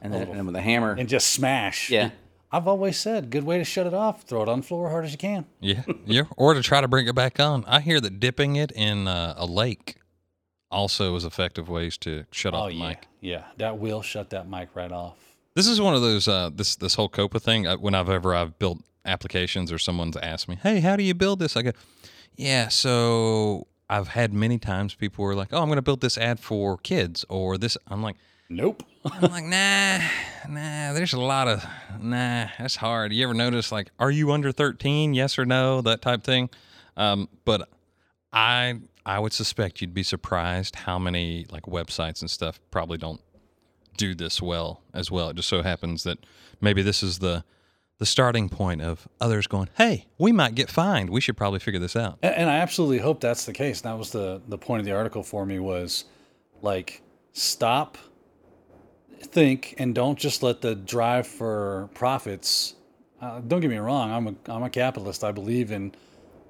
[0.00, 0.92] and then and with a hammer.
[0.92, 1.90] and just smash.
[1.90, 2.10] Yeah.
[2.54, 4.22] I've always said, good way to shut it off.
[4.24, 5.46] Throw it on the floor hard as you can.
[5.60, 7.64] Yeah, yeah, or to try to bring it back on.
[7.66, 9.96] I hear that dipping it in uh, a lake
[10.70, 13.08] also is effective ways to shut off Oh the yeah, mic.
[13.20, 13.44] yeah.
[13.56, 15.16] That will shut that mic right off.
[15.54, 17.66] This is one of those uh, this this whole COPPA thing.
[17.66, 21.56] Uh, whenever I've built applications or someone's asked me, "Hey, how do you build this?"
[21.56, 21.72] I go,
[22.36, 26.18] "Yeah." So I've had many times people were like, "Oh, I'm going to build this
[26.18, 27.76] ad for kids," or this.
[27.88, 28.16] I'm like,
[28.52, 28.82] Nope.
[29.04, 29.98] I'm like, nah,
[30.48, 30.92] nah.
[30.92, 31.64] There's a lot of
[31.98, 32.48] nah.
[32.58, 33.12] That's hard.
[33.12, 35.14] You ever notice like, are you under 13?
[35.14, 35.80] Yes or no?
[35.80, 36.50] That type thing.
[36.96, 37.68] Um, but
[38.32, 43.22] I I would suspect you'd be surprised how many like websites and stuff probably don't
[43.96, 45.30] do this well as well.
[45.30, 46.18] It just so happens that
[46.60, 47.44] maybe this is the
[48.02, 51.08] the starting point of others going, hey, we might get fined.
[51.08, 52.18] We should probably figure this out.
[52.20, 53.82] And, and I absolutely hope that's the case.
[53.82, 56.06] That was the the point of the article for me was
[56.62, 57.00] like
[57.32, 57.96] stop,
[59.20, 62.74] think, and don't just let the drive for profits.
[63.20, 64.10] Uh, don't get me wrong.
[64.10, 65.22] I'm a I'm a capitalist.
[65.22, 65.94] I believe in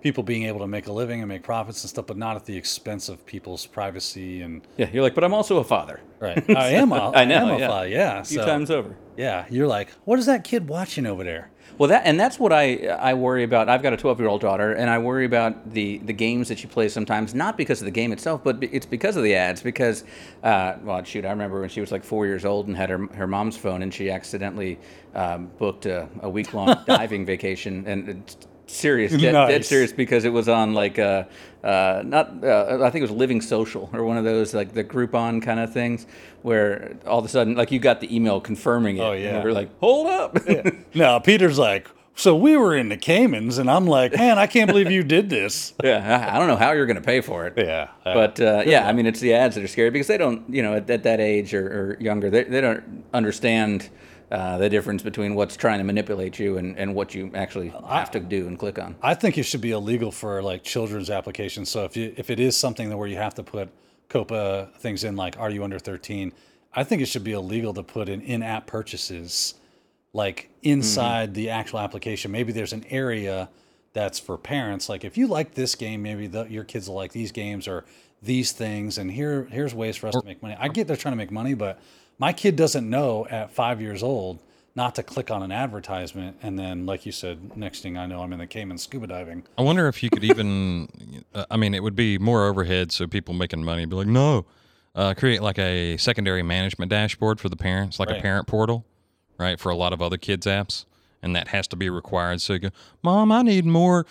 [0.02, 2.44] people being able to make a living and make profits and stuff, but not at
[2.44, 6.00] the expense of people's privacy and Yeah, you're like, but I'm also a father.
[6.20, 6.42] right.
[6.50, 6.92] I am.
[6.92, 7.68] A, I know, am a yeah.
[7.68, 8.20] father, yeah.
[8.20, 8.96] A few so- times over.
[9.16, 11.50] Yeah, you're like, what is that kid watching over there?
[11.78, 13.68] Well, that and that's what I I worry about.
[13.68, 16.58] I've got a 12 year old daughter, and I worry about the the games that
[16.58, 17.34] she plays sometimes.
[17.34, 19.62] Not because of the game itself, but it's because of the ads.
[19.62, 20.04] Because,
[20.42, 23.06] uh, well, shoot, I remember when she was like four years old and had her
[23.14, 24.78] her mom's phone, and she accidentally
[25.14, 28.36] um, booked a, a week long diving vacation, and
[28.72, 31.24] serious, dead, dead serious, because it was on like uh,
[31.62, 34.84] uh, not uh, I think it was Living Social or one of those like the
[34.84, 36.06] Groupon kind of things,
[36.42, 39.00] where all of a sudden like you got the email confirming it.
[39.00, 39.42] Oh, and yeah.
[39.42, 40.38] we are like, hold up.
[40.94, 44.68] No, Peter's like, so we were in the Caymans, and I'm like, man, I can't
[44.68, 45.72] believe you did this.
[45.82, 47.54] Yeah, I I don't know how you're going to pay for it.
[47.56, 50.42] Yeah, But uh, yeah, I mean, it's the ads that are scary because they don't,
[50.48, 53.88] you know, at, at that age or, or younger, they, they don't understand
[54.32, 58.10] uh, the difference between what's trying to manipulate you and, and what you actually have
[58.10, 58.96] to do and click on.
[59.02, 61.68] I think it should be illegal for like children's applications.
[61.68, 63.68] So if you if it is something that where you have to put
[64.08, 66.32] COPPA things in, like are you under 13?
[66.72, 69.52] I think it should be illegal to put in in-app purchases,
[70.14, 72.30] like inside the actual application.
[72.30, 73.50] Maybe there's an area
[73.92, 74.88] that's for parents.
[74.88, 77.84] Like if you like this game, maybe the, your kids will like these games or
[78.22, 78.96] these things.
[78.96, 80.56] And here here's ways for us to make money.
[80.58, 81.82] I get they're trying to make money, but
[82.22, 84.38] my kid doesn't know at five years old
[84.76, 88.20] not to click on an advertisement and then like you said next thing i know
[88.22, 90.88] i'm in the cayman scuba diving I wonder if you could even,
[91.34, 94.46] uh, I mean, it would be more overhead, so people making money be like, no,
[94.94, 98.84] uh, create like a secondary management dashboard for the parents, like a parent portal,
[99.38, 100.84] right, for a lot of other kids' apps.
[101.22, 102.40] And that has to be required.
[102.40, 102.70] So you go,
[103.02, 104.06] Mom, I need more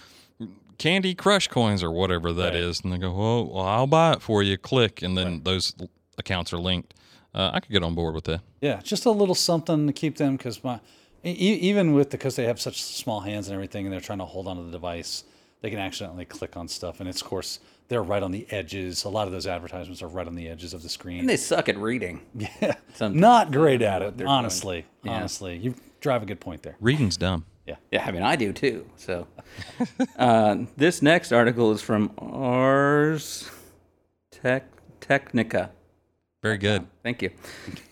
[0.77, 2.55] Candy Crush coins or whatever that Right.
[2.55, 2.81] is.
[2.81, 4.57] And they go, well, well, I'll buy it for you.
[4.57, 5.01] Click.
[5.01, 5.75] And then those
[6.17, 6.93] accounts are linked.
[7.33, 8.41] Uh, I could get on board with that.
[8.61, 10.79] yeah just a little something to keep them because my
[11.23, 14.19] e- e- even with because they have such small hands and everything and they're trying
[14.19, 15.23] to hold onto the device
[15.61, 19.03] they can accidentally click on stuff and it's of course they're right on the edges
[19.05, 21.37] a lot of those advertisements are right on the edges of the screen And they
[21.37, 22.21] suck at reading.
[22.35, 23.21] yeah Sometimes.
[23.21, 25.11] not great at it honestly Yeah.
[25.13, 27.45] honestly you drive a good point there Reading's dumb.
[27.67, 27.75] Yeah.
[27.91, 28.87] Yeah, I mean, I do too.
[28.97, 29.27] So,
[30.17, 33.49] uh, this next article is from Ars
[34.31, 34.65] Tech
[34.99, 35.69] Technica.
[36.41, 36.87] Very good.
[37.03, 37.29] Thank you.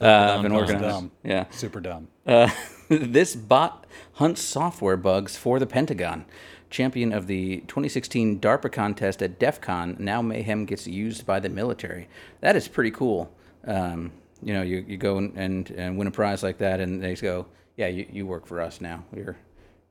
[0.01, 0.91] Uh, I've been Dumb, working on this.
[0.93, 1.11] dumb.
[1.23, 1.45] Yeah.
[1.51, 2.49] super dumb Uh,
[2.89, 6.25] this bot hunts software bugs for the Pentagon.
[6.71, 11.49] Champion of the 2016 DARPA contest at DEF CON, now Mayhem gets used by the
[11.49, 12.07] military.
[12.41, 13.31] That is pretty cool.
[13.65, 14.11] Um,
[14.43, 17.15] you know, you, you go and, and, and win a prize like that, and they
[17.15, 19.03] go, yeah, you, you work for us now.
[19.15, 19.35] You're,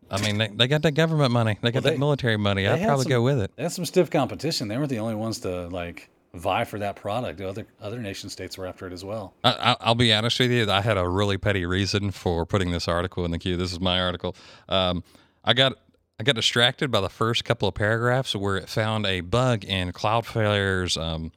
[0.08, 1.58] I mean, they, they got that government money.
[1.60, 2.66] They got Well, that military money.
[2.68, 3.50] I'd probably some- go with it.
[3.56, 6.96] they had some stiff competition they weren't the only ones to like vie for that
[6.96, 10.38] product other other nation states were after it as well I, I- I'll be honest
[10.40, 10.70] with you.
[10.70, 13.56] I had a really petty reason for putting this article in the queue.
[13.56, 14.34] This is my article.
[14.68, 15.02] Um,
[15.44, 15.74] I got
[16.20, 19.92] I got distracted by the first couple of paragraphs where it found a bug in
[19.92, 21.30] Cloudflare's um,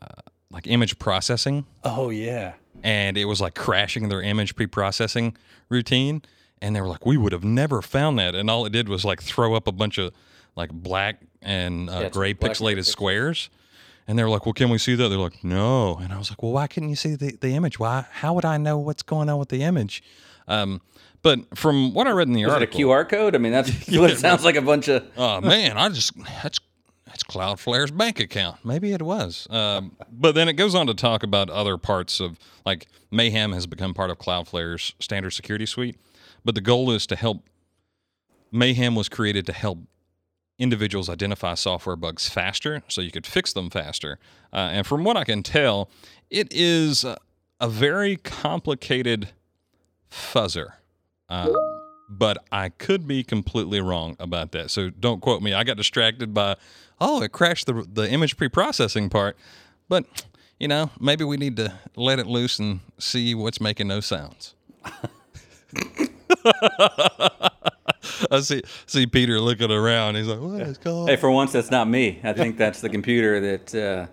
[0.00, 0.06] uh,
[0.50, 2.52] like image processing, oh yeah
[2.84, 5.36] and it was like crashing their image pre-processing
[5.68, 6.22] routine.
[6.62, 9.04] And they were like, "We would have never found that." And all it did was
[9.04, 10.14] like throw up a bunch of
[10.54, 13.50] like black and uh, it's gray black pixelated squares.
[13.50, 13.65] pixels.
[14.08, 16.30] And they were like, "Well, can we see that?" They're like, "No." And I was
[16.30, 17.78] like, "Well, why couldn't you see the, the image?
[17.78, 18.06] Why?
[18.10, 20.02] How would I know what's going on with the image?"
[20.48, 20.80] Um,
[21.22, 22.62] but from what I read in the article.
[22.62, 23.34] is it a QR code?
[23.34, 25.04] I mean, that's what it sounds like a bunch of.
[25.16, 26.60] oh man, I just that's
[27.04, 28.64] that's Cloudflare's bank account.
[28.64, 29.48] Maybe it was.
[29.50, 33.66] Um, but then it goes on to talk about other parts of like Mayhem has
[33.66, 35.98] become part of Cloudflare's standard security suite.
[36.44, 37.42] But the goal is to help.
[38.52, 39.78] Mayhem was created to help
[40.58, 44.18] individuals identify software bugs faster, so you could fix them faster.
[44.52, 45.90] Uh, and from what I can tell,
[46.30, 47.16] it is a,
[47.60, 49.30] a very complicated
[50.10, 50.74] fuzzer.
[51.28, 51.54] Um,
[52.08, 54.70] but I could be completely wrong about that.
[54.70, 55.52] So don't quote me.
[55.54, 56.56] I got distracted by,
[57.00, 59.36] oh, it crashed the the image pre-processing part.
[59.88, 60.06] But
[60.58, 64.54] you know, maybe we need to let it loose and see what's making those sounds.
[68.30, 70.16] I see see Peter looking around.
[70.16, 72.20] He's like, "What is going?" Hey, for once, that's not me.
[72.22, 74.08] I think that's the computer that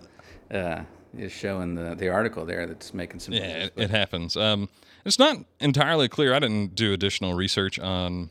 [0.52, 0.84] uh, uh,
[1.16, 3.34] is showing the, the article there that's making some.
[3.34, 4.36] Yeah, it, it happens.
[4.36, 4.68] Um,
[5.04, 6.34] it's not entirely clear.
[6.34, 8.30] I didn't do additional research on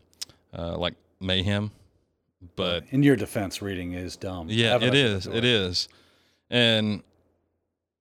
[0.58, 1.72] uh, like mayhem,
[2.56, 5.28] but in your defense reading is dumb Yeah, it is.
[5.28, 5.88] It is,
[6.50, 7.04] and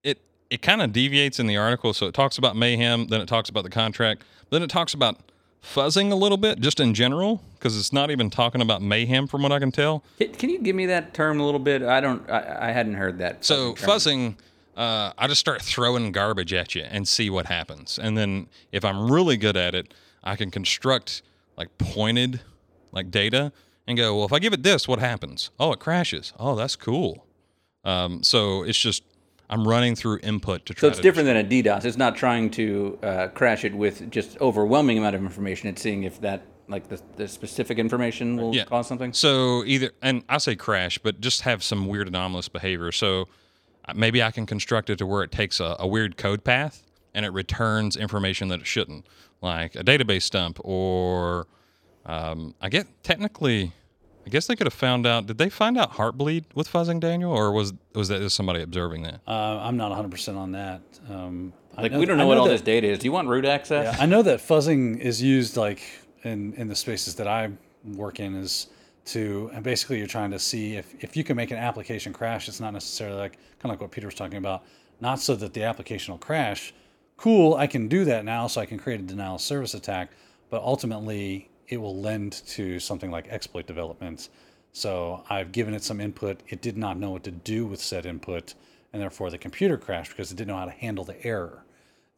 [0.03, 1.92] it it kind of deviates in the article.
[1.92, 5.18] So it talks about mayhem, then it talks about the contract, then it talks about
[5.62, 9.42] fuzzing a little bit, just in general, because it's not even talking about mayhem, from
[9.42, 10.03] what I can tell.
[10.18, 11.83] Can, you give me that term a little bit?
[11.83, 12.29] I don't.
[12.31, 13.44] I, I hadn't heard that.
[13.44, 14.37] So fuzzing,
[14.77, 17.98] uh, I just start throwing garbage at you and see what happens.
[17.98, 19.94] And then if I'm really good at it,
[20.25, 21.22] I can construct
[21.57, 22.40] like pointed
[22.90, 23.53] like data
[23.87, 25.51] and go, well, if I give it this, what happens?
[25.59, 26.33] Oh, it crashes.
[26.38, 27.27] Oh, that's cool.
[27.85, 29.03] Um, so it's just
[29.53, 30.81] I'm running through input to try.
[30.81, 31.85] So it's to different than a DDoS.
[31.85, 35.69] It's not trying to uh, crash it with just overwhelming amount of information.
[35.69, 38.65] It's seeing if that like the, the specific information will Yeah.
[38.65, 39.12] cause something.
[39.12, 42.93] So either, and I say crash, but just have some weird anomalous behavior.
[42.93, 43.29] So
[43.87, 46.83] uh, maybe I can construct it to where it takes a, a weird code path
[47.15, 49.05] and it returns information that it shouldn't,
[49.43, 51.47] like a database dump or
[52.07, 53.73] um, I get technically.
[54.24, 55.26] I guess they could have found out.
[55.26, 59.02] Did they find out heartbleed with fuzzing, Daniel, or was was that just somebody observing
[59.02, 59.20] that?
[59.26, 60.80] Uh, I'm not 100 percent on that.
[61.08, 62.98] Um, I Like know- we don't I know what all that- this data is.
[63.00, 63.96] Do you want root access?
[63.96, 65.82] Yeah, I know that fuzzing is used like
[66.22, 67.50] in in the spaces that I
[67.85, 68.68] work in is
[69.06, 72.46] to and basically you're trying to see if if you can make an application crash.
[72.48, 74.62] It's not necessarily like kind of like what Peter was talking about.
[75.00, 76.72] Not so that the application will crash.
[77.16, 80.11] Cool, I can do that now, so I can create a denial of service attack.
[80.50, 84.28] But ultimately, it will lend to something like exploit development.
[84.72, 86.42] So I've given it some input.
[86.48, 88.52] It did not know what to do with said input,
[88.92, 91.64] and therefore the computer crashed because it didn't know how to handle the error.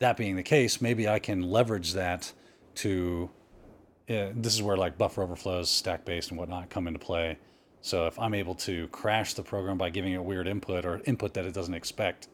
[0.01, 2.33] That being the case, maybe I can leverage that
[2.77, 3.31] to.
[4.09, 7.39] This is where like buffer overflows, stack based, and whatnot come into play.
[7.81, 11.33] So if I'm able to crash the program by giving it weird input or input
[11.35, 12.27] that it doesn't expect,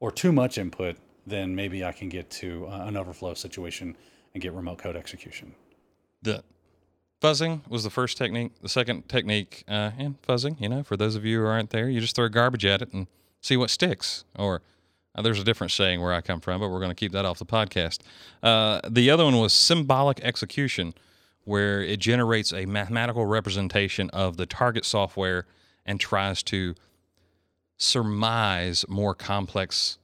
[0.00, 3.96] or too much input, then maybe I can get to uh, an overflow situation
[4.34, 5.54] and get remote code execution.
[6.22, 6.42] The
[7.22, 8.52] fuzzing was the first technique.
[8.60, 11.88] The second technique, uh, and fuzzing, you know, for those of you who aren't there,
[11.88, 13.06] you just throw garbage at it and
[13.40, 14.24] see what sticks.
[14.36, 14.62] Or
[15.14, 17.24] uh, there's a different saying where I come from, but we're going to keep that
[17.24, 18.00] off the podcast.
[18.42, 20.94] Uh, the other one was symbolic execution,
[21.44, 25.46] where it generates a mathematical representation of the target software
[25.86, 26.74] and tries to
[27.78, 29.98] surmise more complex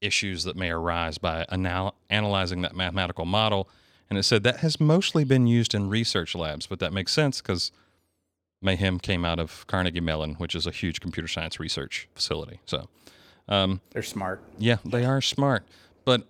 [0.00, 3.68] issues that may arise by anal- analyzing that mathematical model.
[4.08, 7.40] And it said that has mostly been used in research labs, but that makes sense
[7.40, 7.72] because
[8.62, 12.60] Mayhem came out of Carnegie Mellon, which is a huge computer science research facility.
[12.66, 12.88] So,
[13.48, 14.42] um, They're smart.
[14.58, 15.64] yeah, they are smart.
[16.04, 16.22] But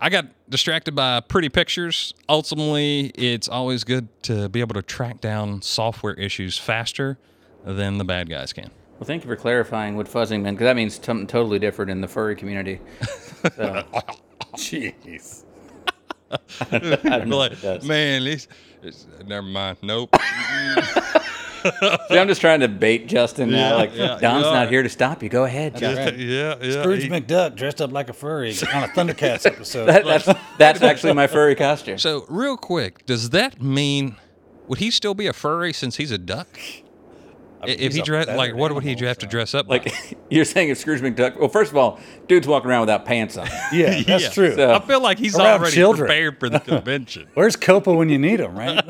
[0.00, 2.14] I got distracted by pretty pictures.
[2.28, 7.18] Ultimately, it's always good to be able to track down software issues faster
[7.64, 8.70] than the bad guys can.
[8.98, 12.00] Well, thank you for clarifying what fuzzing meant, because that means something totally different in
[12.00, 12.80] the furry community.
[13.56, 13.84] So,
[14.54, 15.42] Jeez.
[16.70, 18.48] I don't know like, what man, this,
[18.82, 19.78] it's, never mind.
[19.82, 20.14] Nope.
[21.62, 23.70] See, I'm just trying to bait Justin now.
[23.70, 25.28] Yeah, Like, yeah, Don's not here to stop you.
[25.28, 25.74] Go ahead.
[25.80, 26.16] right.
[26.16, 26.82] yeah, yeah.
[26.82, 29.86] Scrooge he- McDuck dressed up like a furry on a Thundercats episode.
[29.92, 31.98] That, that's that's actually my furry costume.
[31.98, 34.16] So, real quick, does that mean
[34.68, 36.58] would he still be a furry since he's a duck?
[37.62, 39.84] I mean, if he a dress like, what would he have to dress up like?
[39.86, 41.38] Like you're saying, if Scrooge McDuck.
[41.38, 43.48] Well, first of all, dude's walking around without pants on.
[43.72, 44.28] Yeah, that's Yeah.
[44.30, 44.54] true.
[44.54, 46.06] So- I feel like he's Around already children.
[46.06, 47.28] prepared for the convention.
[47.34, 48.82] Where's COPPA when you need him, right?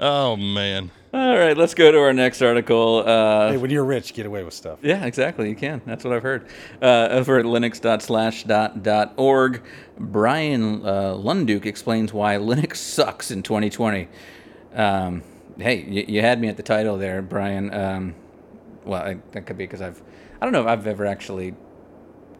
[0.00, 3.02] oh man, All right, let's go to our next article.
[3.06, 4.78] Uh, hey, when you're rich, get away with stuff.
[4.82, 5.48] Yeah, exactly.
[5.48, 5.80] You can.
[5.86, 6.46] That's what I've heard.
[6.82, 9.62] Uh, over at linux.slashdot.org,
[9.98, 14.08] Brian uh, Lunduke explains why Linux sucks in 2020.
[14.74, 15.22] Um,
[15.58, 17.72] hey, you, you had me at the title there, Brian.
[17.72, 18.14] Um,
[18.84, 20.02] well, I, that could be because I've,
[20.40, 21.54] I don't know if I've ever actually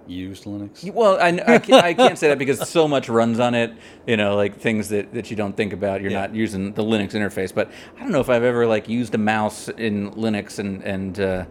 [0.06, 0.92] Used Linux.
[0.92, 3.72] well, I, I, can't, I can't say that because so much runs on it,
[4.06, 6.02] you know, like things that, that you don't think about.
[6.02, 6.20] You're Yeah.
[6.20, 7.54] not using the Linux interface.
[7.54, 11.18] But I don't know if I've ever like used a mouse in Linux and, and
[11.18, 11.44] uh,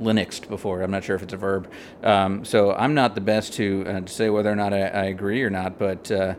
[0.00, 0.80] Linuxed before.
[0.80, 1.70] I'm not sure if it's a verb.
[2.02, 5.04] Um, so I'm not the best to, uh, to say whether or not I, I
[5.04, 5.78] agree or not.
[5.78, 6.36] But uh,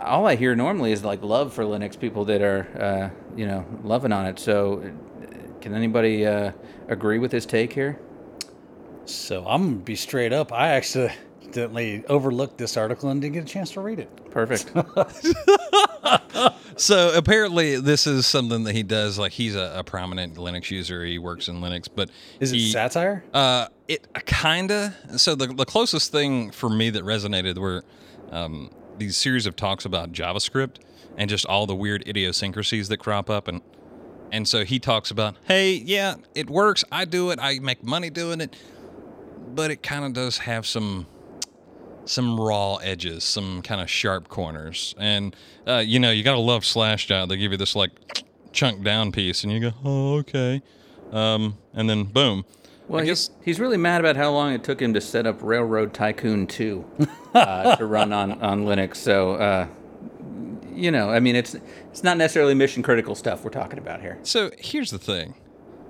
[0.00, 3.64] all I hear normally is like love for Linux, people that are, uh, you know,
[3.82, 4.38] loving on it.
[4.38, 6.52] So uh, can anybody uh,
[6.88, 7.98] agree with his take here?
[9.04, 10.52] So I'm gonna be straight up.
[10.52, 14.30] I accidentally overlooked this article and didn't get a chance to read it.
[14.30, 14.70] Perfect.
[16.76, 19.18] So apparently, this is something that he does.
[19.18, 21.04] Like he's a, a prominent Linux user.
[21.04, 23.24] He works in Linux, but Is it he, satire?
[23.32, 24.94] Uh, it kinda.
[25.16, 27.84] So the the closest thing for me that resonated were
[28.30, 30.76] um, these series of talks about JavaScript
[31.16, 33.60] and just all the weird idiosyncrasies that crop up and.
[34.34, 36.84] And so he talks about, hey, yeah, it works.
[36.90, 37.38] I do it.
[37.38, 38.56] I make money doing it.
[39.54, 41.06] But it kind of does have some
[42.04, 44.94] some raw edges, some kind of sharp corners.
[44.98, 45.36] And
[45.66, 47.28] uh, you know, you gotta love Slashdot.
[47.28, 47.90] They give you this like
[48.52, 50.62] chunk down piece, and you go, oh, okay.
[51.10, 52.44] Um, and then boom.
[52.88, 55.42] Well, I he's, he's really mad about how long it took him to set up
[55.42, 56.84] Railroad Tycoon 2
[57.34, 58.96] uh, to run on, on Linux.
[58.96, 59.66] So, uh,
[60.74, 61.54] you know, I mean, it's
[61.90, 64.18] it's not necessarily mission critical stuff we're talking about here.
[64.22, 64.50] so.
[64.58, 65.34] Here's the thing.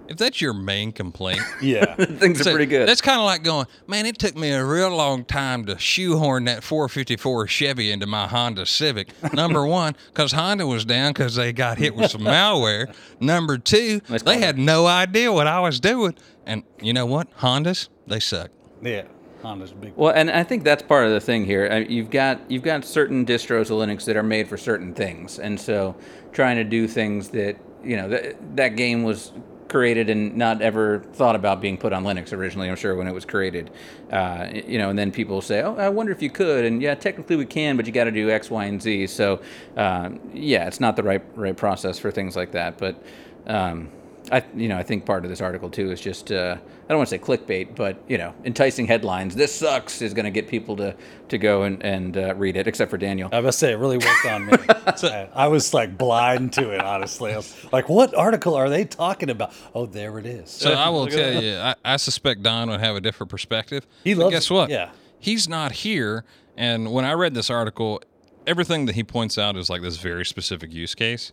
[0.08, 1.94] if that's your main complaint, Yeah.
[1.96, 2.88] Things are so pretty good.
[2.88, 4.04] That's kind of like going, man.
[4.06, 8.66] It took me a real long time to shoehorn that 454 Chevy into my Honda
[8.66, 9.08] Civic.
[9.32, 12.92] Number one, because Honda was down because they got hit with some malware.
[13.20, 16.14] Number two, Nice they had no idea what I was doing.
[16.44, 17.34] And you know what?
[17.38, 18.50] Hondas, they suck.
[18.82, 19.04] yeah.
[19.42, 19.92] Honda's big.
[19.96, 21.68] Well, and I think that's part of the thing here.
[21.70, 25.38] Uh, You've got you've got certain distros of Linux that are made for certain things,
[25.38, 25.96] and so
[26.32, 29.32] trying to do things that you know that that game was
[29.68, 32.68] created and not ever thought about being put on Linux originally.
[32.68, 33.70] I'm sure when it was created,
[34.10, 36.94] uh, you know, and then people say, "Oh, I wonder if you could," and yeah,
[36.94, 39.06] technically we can, but you got to do X, Y, and Z.
[39.08, 39.40] So
[39.76, 43.02] uh, yeah, it's not the right right process for things like that, but.
[43.46, 43.90] Um,
[44.30, 46.98] I, you know, I think part of this article too is just uh, I don't
[46.98, 49.34] want to say clickbait, but you know, enticing headlines.
[49.34, 50.94] This sucks is going to get people to
[51.28, 53.28] to go and and uh, read it, except for Daniel.
[53.32, 54.52] I must say, it really worked on me.
[54.68, 57.32] I, I was like blind to it, honestly.
[57.32, 59.52] I was like, what article are they talking about?
[59.74, 60.50] Oh, there it is.
[60.50, 63.86] So I will tell you, I, I suspect Don would have a different perspective.
[64.04, 64.70] He But loves guess it, what?
[64.70, 64.90] yeah.
[65.18, 66.24] He's not here.
[66.56, 68.02] And when I read this article,
[68.46, 71.32] everything that he points out is like this very specific use case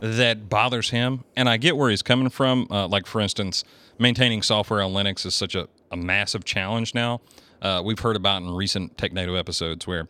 [0.00, 1.24] that bothers him.
[1.36, 2.66] And I get where he's coming from.
[2.70, 3.64] Uh, like, for instance,
[3.98, 7.20] maintaining software on Linux is such a, a massive challenge now.
[7.62, 10.08] Uh, we've heard about in recent TechNado episodes where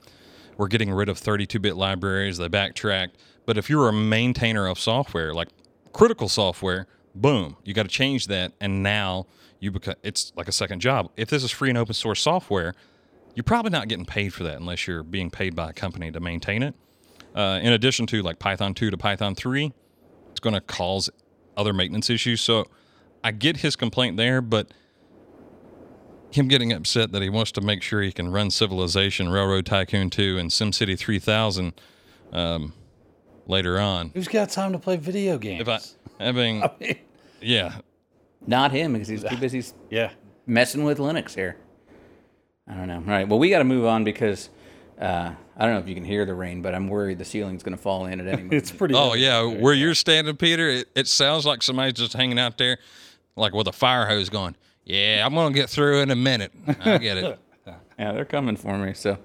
[0.57, 3.17] we're getting rid of 32 bit libraries, they backtracked.
[3.47, 5.49] But if you're a maintainer of software, like
[5.93, 8.53] critical software, boom, you got to change that.
[8.61, 9.27] And now
[9.59, 11.11] you become, it's like a second job.
[11.17, 12.75] If this is free and open source software,
[13.35, 16.21] you're probably not getting paid for that unless you're being paid by a company to
[16.21, 16.75] maintain it.
[17.35, 19.73] Uh, in addition to like Python 2 to Python 3,
[20.41, 21.11] it's going to cause
[21.55, 22.41] other maintenance issues.
[22.41, 22.67] So
[23.23, 24.69] I get his complaint there, but
[26.31, 30.09] him getting upset that he wants to make sure he can run Civilization, Railroad Tycoon
[30.09, 31.75] 2, and SimCity 3000
[32.33, 32.73] um,
[33.47, 34.13] later on.
[34.15, 35.61] Who's got time to play video games?
[35.61, 36.65] If I having,
[37.43, 37.81] yeah,
[38.47, 40.13] Not him because he's too busy yeah.
[40.47, 41.59] messing with Linux here.
[42.67, 42.95] I don't know.
[42.95, 43.29] All right.
[43.29, 44.49] Well, we got to move on because
[45.01, 47.63] uh, I don't know if you can hear the rain, but I'm worried the ceiling's
[47.63, 48.53] going to fall in at any moment.
[48.55, 48.95] It's pretty.
[48.95, 52.79] Oh yeah, where you're standing, Peter, it, it sounds like somebody's just hanging out there,
[53.37, 56.53] like with a fire hose, going, "Yeah, I'm gonna get through in a minute.
[56.85, 57.39] I get it."
[57.99, 58.95] Yeah, they're coming for me.
[58.95, 59.19] So,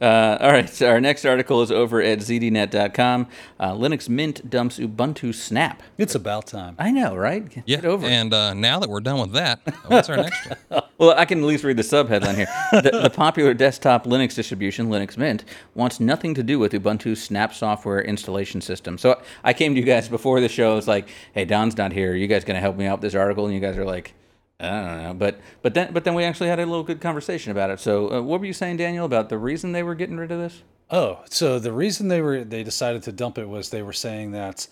[0.00, 0.68] uh, all right.
[0.68, 3.26] So our next article is over at zdnet.com.
[3.58, 5.82] Uh, Linux Mint dumps Ubuntu Snap.
[5.98, 6.76] It's about time.
[6.78, 7.48] I know, right?
[7.48, 7.80] Get Yeah.
[7.88, 8.06] over.
[8.06, 10.82] And uh, now that we're done with that, what's our next one?
[10.98, 12.46] Well, I can at least read the subheadline here.
[12.72, 15.44] the, the popular desktop Linux distribution, Linux Mint,
[15.74, 18.96] wants nothing to do with Ubuntu's Snap software installation system.
[18.96, 20.78] So I came to you guys before the show.
[20.78, 22.12] It's like, hey, Don's not here.
[22.12, 23.44] Are you guys going to help me out with this article?
[23.44, 24.14] And you guys are like,
[24.58, 25.14] I don't know.
[25.14, 27.80] But but then but then we actually had a little good conversation about it.
[27.80, 30.38] So uh, what were you saying, Daniel, about the reason they were getting rid of
[30.38, 30.62] this?
[30.90, 34.32] Oh, so the reason they were they decided to dump it was they were saying
[34.32, 34.66] that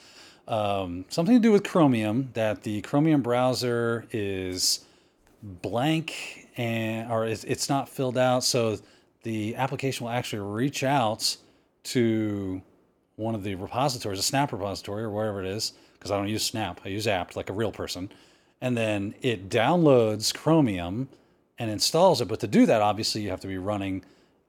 [0.49, 2.31] um, something to do with Chromium.
[2.35, 4.85] That the Chromium browser is
[5.43, 8.79] blank and or it's, it's not filled out, so
[9.23, 11.37] the application will actually reach out
[11.85, 12.63] to
[13.17, 16.45] one of the repositories, a Snap repository or wherever it is, because I don't use
[16.45, 18.11] Snap, I use apt like a real person,
[18.65, 21.11] and then it downloads Chromium
[21.59, 22.29] and installs it.
[22.29, 24.03] But to do that, obviously, you have to be running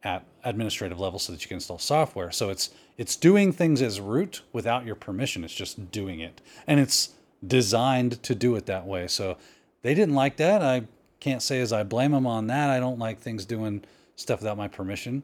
[0.06, 2.32] at administrative level so that you can install software.
[2.32, 5.44] So it's it's doing things as root without your permission.
[5.44, 7.10] It's just doing it, and it's
[7.46, 9.08] designed to do it that way.
[9.08, 9.36] So
[9.82, 10.62] they didn't like that.
[10.62, 10.84] I
[11.20, 12.70] can't say as I blame them on that.
[12.70, 13.84] I don't like things doing
[14.16, 15.24] stuff without my permission.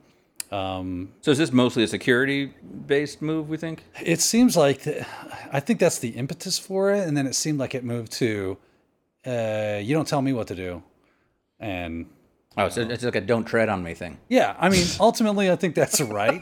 [0.51, 2.53] Um, so is this mostly a security
[2.87, 3.47] based move?
[3.47, 3.85] We think.
[4.03, 4.85] It seems like
[5.53, 8.57] I think that's the impetus for it, and then it seemed like it moved to
[9.25, 10.83] uh, you don't tell me what to do,
[11.59, 12.07] and
[12.57, 14.17] Oh, so it's like a don't tread on me thing.
[14.27, 16.41] Yeah, I mean, ultimately, I think that's right.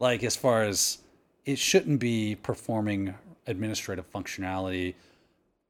[0.00, 0.98] like, as far as
[1.44, 3.14] it shouldn't be performing
[3.46, 4.94] administrative functionality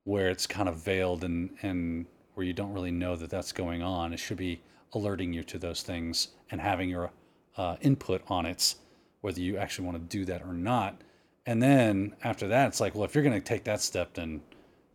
[0.05, 3.82] where it's kind of veiled and, and where you don't really know that that's going
[3.82, 4.12] on.
[4.12, 4.61] It should be
[4.94, 7.11] alerting you to those things and having your
[7.57, 8.76] uh, input on it,
[9.20, 11.01] whether you actually want to do that or not.
[11.44, 14.40] And then after that, it's like, well, if you're going to take that step, then,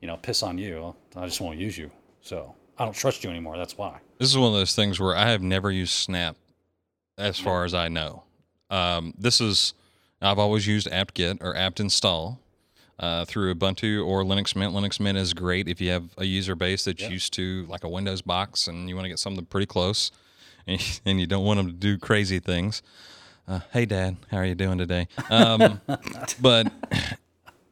[0.01, 0.95] you know, piss on you.
[1.15, 1.91] I just won't use you.
[2.21, 3.57] So I don't trust you anymore.
[3.57, 3.99] That's why.
[4.17, 6.35] This is one of those things where I have never used Snap,
[7.17, 8.23] as far as I know.
[8.69, 9.73] Um, this is
[10.21, 12.39] I've always used apt-get or apt-install
[12.99, 14.73] uh, through Ubuntu or Linux Mint.
[14.73, 17.89] Linux Mint is great if you have a user base that's used to like a
[17.89, 20.11] Windows box and you want to get something pretty close,
[20.67, 22.81] and, and you don't want them to do crazy things.
[23.47, 25.07] Uh, hey, Dad, how are you doing today?
[25.29, 25.81] Um,
[26.41, 26.71] but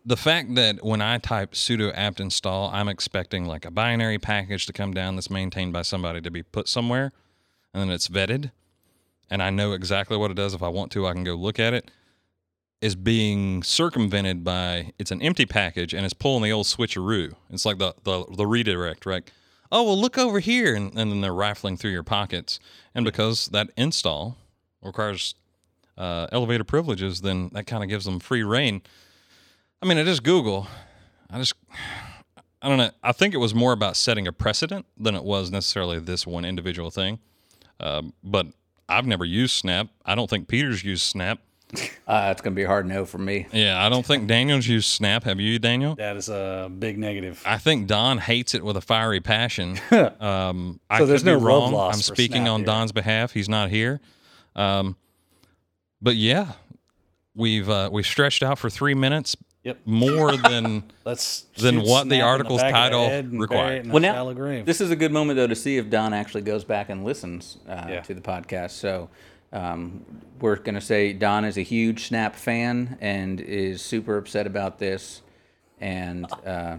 [0.06, 4.66] the fact that when I type sudo apt install, I'm expecting like a binary package
[4.68, 7.12] to come down that's maintained by somebody to be put somewhere,
[7.74, 8.52] and then it's vetted,
[9.30, 10.54] and I know exactly what it does.
[10.54, 11.92] If I want to, I can go look at it.
[12.82, 17.34] is being circumvented by it's an empty package and it's pulling the old switcheroo.
[17.50, 19.30] It's like the the, the redirect, right?
[19.72, 22.60] Oh well, look over here, and, and then they're rifling through your pockets.
[22.96, 24.38] And because that install
[24.82, 25.36] requires
[25.98, 28.82] uh, elevator privileges, then that kind of gives them free reign.
[29.82, 30.68] I mean, it is Google.
[31.30, 31.54] I just,
[32.62, 32.92] I don't know.
[33.04, 36.44] I think it was more about setting a precedent than it was necessarily this one
[36.46, 37.20] individual thing.
[37.80, 38.48] Um, but
[38.90, 39.88] I've never used Snap.
[40.06, 41.40] I don't think Peter's used Snap.
[42.08, 43.46] Uh, it's going to be a hard no for me.
[43.52, 45.26] Yeah, I don't think Daniel's used Snap.
[45.26, 45.94] Have you, Daniel?
[45.94, 47.44] That is a big negative.
[47.46, 49.78] I think Don hates it with a fiery passion.
[50.20, 51.72] Um, I So there's could be no love wrong.
[51.72, 52.66] loss I'm for speaking Snap on here.
[52.66, 53.32] Don's behalf.
[53.34, 54.02] He's not here.
[54.56, 54.96] Um,
[56.02, 56.54] but yeah,
[57.36, 59.38] we've uh, we've stretched out for three minutes.
[59.64, 59.80] Yep.
[59.86, 63.66] More than Let's Then shoot what the article's the title head and required.
[63.68, 65.90] bury it in a Well, now this is a good moment though to see if
[65.90, 68.02] Don actually goes back and listens uh, Yeah.
[68.02, 68.72] to the podcast.
[68.72, 69.10] So
[69.52, 70.06] um,
[70.40, 74.78] we're going to say Don is a huge Snap fan and is super upset about
[74.80, 75.24] this,
[75.82, 76.78] and uh,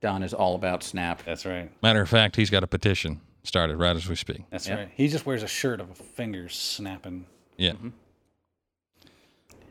[0.00, 1.22] Don is all about Snap.
[1.24, 1.70] That's right.
[1.82, 4.42] matter of fact, he's got a petition started right as we speak.
[4.50, 4.74] That's Yeah.
[4.76, 4.88] right.
[4.94, 7.24] He just wears a shirt of a fingers snapping.
[7.56, 7.72] Yeah.
[7.72, 7.88] Mm-hmm.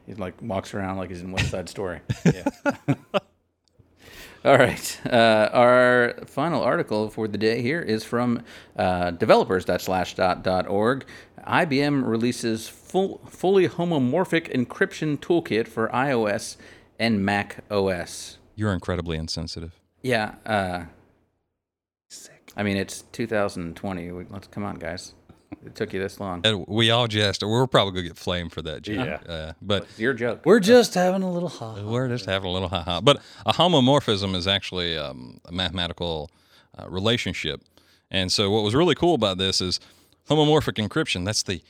[0.10, 2.00] He like walks around like he's in West Side Story.
[4.44, 5.00] All right.
[5.06, 8.42] Uh, our final article for the day here is from
[8.76, 11.06] uh, developers.slashdot.org.
[11.48, 16.58] IBM releases full, fully homomorphic encryption toolkit for iOS
[16.98, 18.40] and Mac OS.
[18.56, 19.80] You're incredibly insensitive.
[20.02, 20.34] Yeah.
[20.44, 20.86] Uh,
[22.58, 24.12] I mean, it's 2020.
[24.12, 25.14] We, let's come on, guys.
[25.66, 26.42] It took you this long.
[26.46, 27.44] And we all jest.
[27.44, 29.00] We're probably gonna get flamed for that, Jim.
[29.06, 29.20] Yeah.
[29.28, 30.42] Uh, but It's your joke.
[30.46, 31.84] We're just having a little hot.
[31.84, 33.02] We're just having a little ha ha.
[33.02, 36.32] But a homomorphism is actually um, a mathematical
[36.78, 37.62] uh, relationship.
[38.10, 39.80] And so what was really cool about this is
[40.30, 41.26] homomorphic encryption.
[41.26, 41.62] That's the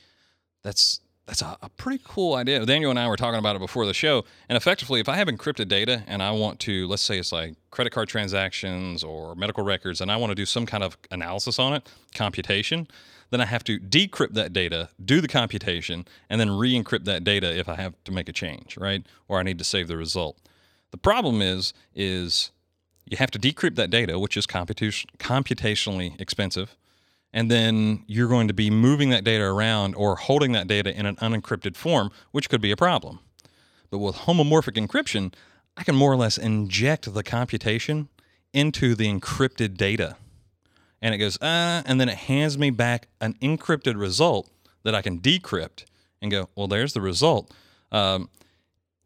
[0.62, 2.64] that's that's a, a pretty cool idea.
[2.66, 4.24] Daniel and I were talking about it before the show.
[4.48, 7.54] And effectively, if I have encrypted data and I want to, let's say it's like
[7.70, 11.58] credit card transactions or medical records, and I want to do some kind of analysis
[11.60, 12.88] on it, computation,
[13.30, 17.56] then I have to decrypt that data, do the computation, and then re-encrypt that data
[17.56, 19.06] if I have to make a change, right?
[19.28, 20.38] Or I need to save the result.
[20.90, 22.50] The problem is, is
[23.06, 26.76] you have to decrypt that data, which is computation, computationally expensive,
[27.32, 31.06] and then you're going to be moving that data around or holding that data in
[31.06, 33.20] an unencrypted form, which could be a problem.
[33.90, 35.32] But with homomorphic encryption,
[35.76, 38.08] I can more or less inject the computation
[38.52, 40.16] into the encrypted data.
[41.02, 44.50] And it goes, uh, and then it hands me back an encrypted result
[44.82, 45.84] that I can decrypt
[46.20, 47.50] and go, well, there's the result.
[47.90, 48.28] Um,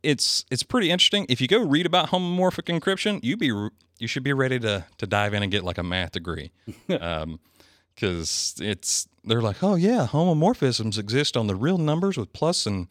[0.02, 1.26] it's it's pretty interesting.
[1.28, 5.06] If you go read about homomorphic encryption, you be you should be ready to to
[5.06, 6.52] dive in and get like a math degree,
[6.86, 12.88] because it's they're like, oh yeah, homomorphisms exist on the real numbers with plus and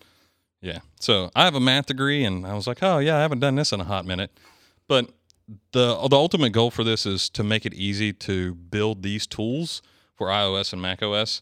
[0.61, 0.79] yeah.
[0.99, 3.55] So I have a math degree, and I was like, oh yeah, I haven't done
[3.55, 4.31] this in a hot minute,
[4.87, 5.09] but
[5.71, 9.81] the the ultimate goal for this is to make it easy to build these tools
[10.15, 11.41] for iOS and macOS.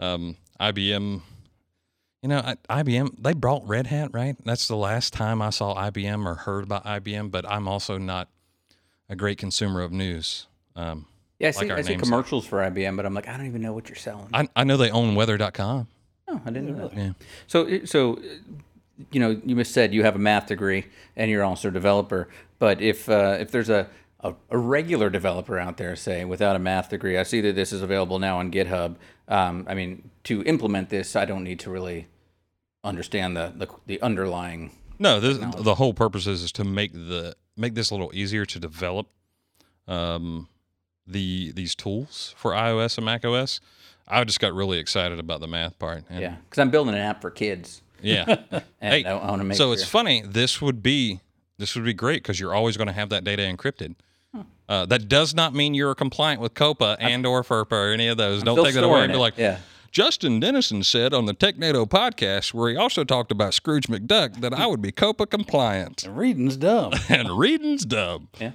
[0.00, 1.22] Um, IBM
[2.26, 4.36] you know, I, IBM, they brought Red Hat, right?
[4.44, 8.28] That's the last time I saw IBM or heard about IBM, but I'm also not
[9.08, 10.48] a great consumer of news.
[10.74, 11.06] Um,
[11.38, 13.62] Yeah, I see, our I see commercials for IBM, but I'm like, I don't even
[13.62, 14.28] know what you're selling.
[14.34, 15.86] I, I know they own weather.com.
[16.26, 16.96] oh, I didn't know that.
[16.96, 17.12] Yeah.
[17.46, 18.18] So, so,
[19.10, 20.86] you know, you just said you have a math degree
[21.16, 22.28] and you're also a developer.
[22.58, 23.88] But if uh, if there's a,
[24.20, 27.72] a a regular developer out there, say without a math degree, I see that this
[27.72, 28.96] is available now on GitHub.
[29.28, 32.06] Um, I mean, to implement this, I don't need to really
[32.84, 34.72] understand the the, the underlying.
[34.98, 38.46] No, this, the whole purpose is, is to make the make this a little easier
[38.46, 39.08] to develop
[39.86, 40.48] um,
[41.06, 43.60] the these tools for iOS and macOS.
[44.08, 46.04] I just got really excited about the math part.
[46.08, 48.36] And Yeah, because I'm building an app for kids, Yeah.
[48.80, 49.72] Hey, I, want to make so sure.
[49.74, 50.22] it's funny.
[50.24, 51.20] This would be
[51.58, 53.96] this would be great because you're always going to have that data encrypted.
[54.68, 58.16] Uh, that does not mean you're compliant with COPPA and or FERPA or any of
[58.16, 58.42] those.
[58.42, 59.58] Don't take that away and be like, yeah.
[59.90, 64.52] Justin Dennison said on the TechNado podcast, where he also talked about Scrooge McDuck, that
[64.52, 66.04] I would be COPPA compliant.
[66.04, 66.92] And Reading's dumb.
[67.08, 68.28] and reading's dumb.
[68.40, 68.52] Yeah.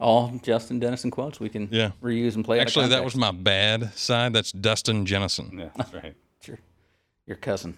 [0.00, 1.90] All Justin Dennison quotes we can Yeah.
[2.02, 2.58] reuse and play.
[2.58, 4.32] Actually, that was my bad side.
[4.32, 5.58] That's Dustin Jennison.
[5.58, 6.14] Yeah, that's right.
[6.40, 6.58] Sure.
[7.26, 7.76] your cousin.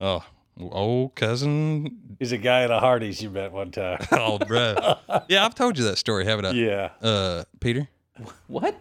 [0.00, 0.24] Oh,
[0.58, 1.98] old cousin.
[2.18, 3.98] He's a guy at a Hardee's you met one time.
[4.12, 4.96] Oh, bro.
[5.28, 6.50] yeah, I've told you that story, haven't I?
[6.52, 6.90] yeah.
[7.02, 7.88] Uh, Peter.
[8.46, 8.76] What?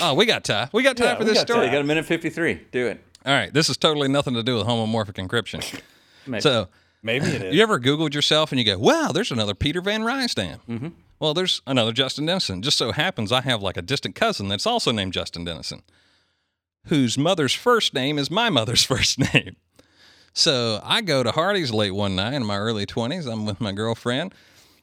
[0.00, 0.68] Oh, we got time.
[0.72, 1.66] We got time Yeah, for this got story.
[1.66, 2.60] You got a minute fifty three.
[2.72, 3.02] Do it.
[3.24, 5.80] All right, this is totally nothing to do with homomorphic encryption.
[6.26, 6.40] Maybe.
[6.40, 6.68] so,
[7.02, 7.54] Maybe it is.
[7.54, 10.88] you ever Googled yourself and you go, "Wow, there's another Peter Van Rysdam." Mm-hmm.
[11.20, 12.62] Well, there's another Justin Dennison.
[12.62, 15.82] Just so happens I have like a distant cousin that's also named Justin Dennison,
[16.86, 19.56] whose mother's first name is my mother's first name.
[20.36, 23.26] So I go to Hardee's late one night in my early 20s.
[23.26, 24.34] I'm with my girlfriend.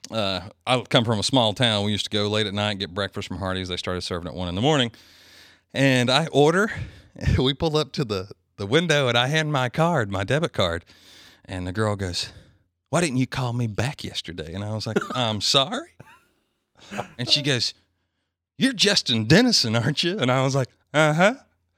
[0.09, 1.85] Uh, I come from a small town.
[1.85, 3.67] We used to go late at night, get breakfast from Hardee's.
[3.67, 4.91] They started serving at one in the morning.
[5.71, 6.71] And I order.
[7.37, 10.83] We pull up to the, the window and I hand my card, my debit card.
[11.45, 12.33] And the girl goes,
[12.89, 14.55] Why didn't you call me back yesterday?
[14.55, 15.89] And I was like, I'm sorry.
[17.19, 17.75] And she goes,
[18.57, 20.17] You're Justin Dennison, aren't you?
[20.17, 21.33] And I was like, Uh huh.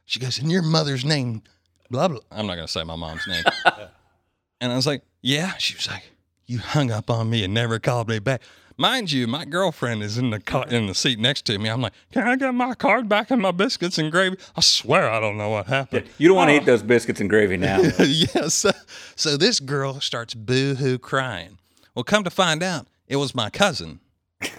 [0.06, 1.44] She goes, And your mother's name,
[1.90, 2.20] blah, blah.
[2.32, 3.44] I'm not going to say my mom's name.
[4.62, 5.54] and I was like, Yeah.
[5.58, 6.04] She was like,
[6.46, 8.42] You hung up on me and never called me back.
[8.78, 11.70] Mind you, my girlfriend is in the car, in the seat next to me.
[11.70, 14.38] I'm like, Can I get my card back and my biscuits and gravy?
[14.56, 16.08] I swear I don't know what happened.
[16.18, 17.80] You don't want to uh, eat those biscuits and gravy now.
[18.00, 18.48] yeah.
[18.50, 18.72] So,
[19.16, 21.58] so this girl starts boo hoo crying.
[21.94, 24.00] Well, come to find out, it was my cousin.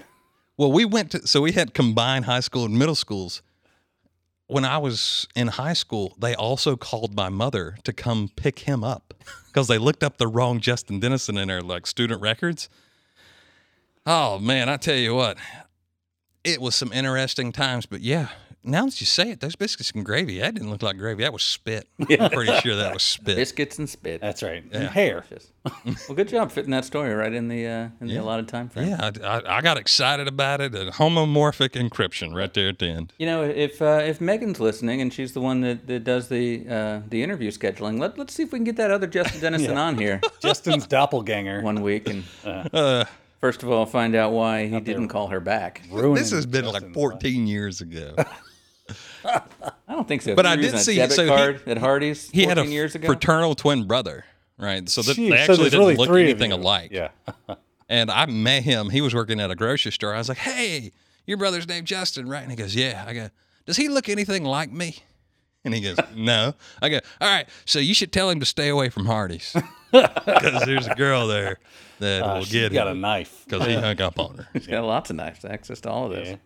[0.59, 3.43] Well, we went to, so we had combined high school and middle schools.
[4.49, 8.85] When I was in high school, they also called my mother to come pick him
[8.85, 9.13] up
[9.49, 12.69] because they looked up the wrong Justin Dennison in their like student records.
[14.07, 15.37] Oh man, I tell you what,
[16.45, 17.87] it was some interesting times.
[17.87, 18.29] But yeah,
[18.67, 21.23] now that you say it, those biscuits and gravy, that didn't look like gravy.
[21.23, 21.89] That was spit.
[22.21, 23.37] I'm pretty sure that was spit.
[23.37, 24.21] biscuits and spit.
[24.21, 24.65] That's right.
[24.73, 25.25] And hair.
[25.85, 28.21] Well, good job fitting that story right in the uh, in the Yeah.
[28.21, 28.89] allotted time frame.
[28.89, 30.75] Yeah, I, I, I got excited about it.
[30.75, 33.13] And homomorphic encryption right there at the end.
[33.19, 36.67] You know, if uh, if Megan's listening and she's the one that, that does the
[36.69, 39.77] uh, the interview scheduling, let let's see if we can get that other Justin Dennison
[39.77, 41.63] on here Justin's doppelganger.
[41.63, 43.05] one week and Uh,
[43.41, 45.83] first of all find out why he didn't call her back.
[45.91, 48.15] ruining this has been like Justin's 14 years ago.
[49.27, 50.35] I don't think so.
[50.35, 52.31] But I did using a see- debit so he- at Hardee's.
[52.31, 53.07] He had a years ago.
[53.07, 54.25] fraternal twin brother,
[54.59, 54.89] right?
[54.89, 56.57] So that Jeez, they actually there's didn't really look anything you.
[56.57, 56.91] alike.
[56.93, 57.09] Yeah.
[57.89, 58.91] And I met him.
[58.91, 60.13] He was working at a grocery store.
[60.13, 60.91] I was like, "Hey,
[61.25, 63.29] your brother's named Justin, right?" And he goes, "Yeah." I go,
[63.65, 64.97] "Does he look anything like me?"
[65.65, 68.69] And he goes, "No." I go, "All right, so you should tell him to stay
[68.71, 69.55] away from Hardee's
[69.93, 71.59] because there's a girl there
[72.01, 73.43] that Uh, will she's get got a knife.
[73.45, 76.11] because he hung up on her." He's got lots of knives, access to all of
[76.13, 76.31] this.
[76.31, 76.37] Yeah.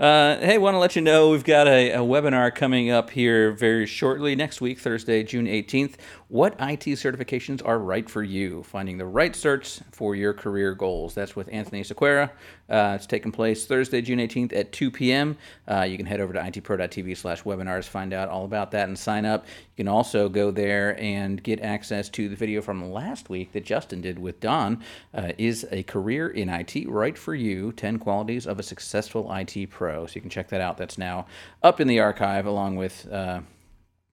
[0.00, 3.52] Uh, hey, want to let you know we've got a, a webinar coming up here
[3.52, 5.96] very shortly next week, Thursday, June 18th.
[6.28, 8.62] What IT certifications are right for you?
[8.62, 11.12] Finding the right certs for your career goals.
[11.14, 12.30] That's with Anthony Sequeira.
[12.70, 15.36] Uh, it's taking place Thursday, June 18th at 2 p.m.
[15.68, 18.98] Uh, you can head over to itpro.tv slash webinars, find out all about that, and
[18.98, 19.44] sign up.
[19.76, 23.64] You can also go there and get access to the video from last week that
[23.64, 24.82] Justin did with Don.
[25.12, 27.72] Uh, is a career in IT right for you?
[27.72, 30.06] 10 qualities of a successful IT pro.
[30.06, 30.76] So you can check that out.
[30.76, 31.26] That's now
[31.62, 33.40] up in the archive along with, uh,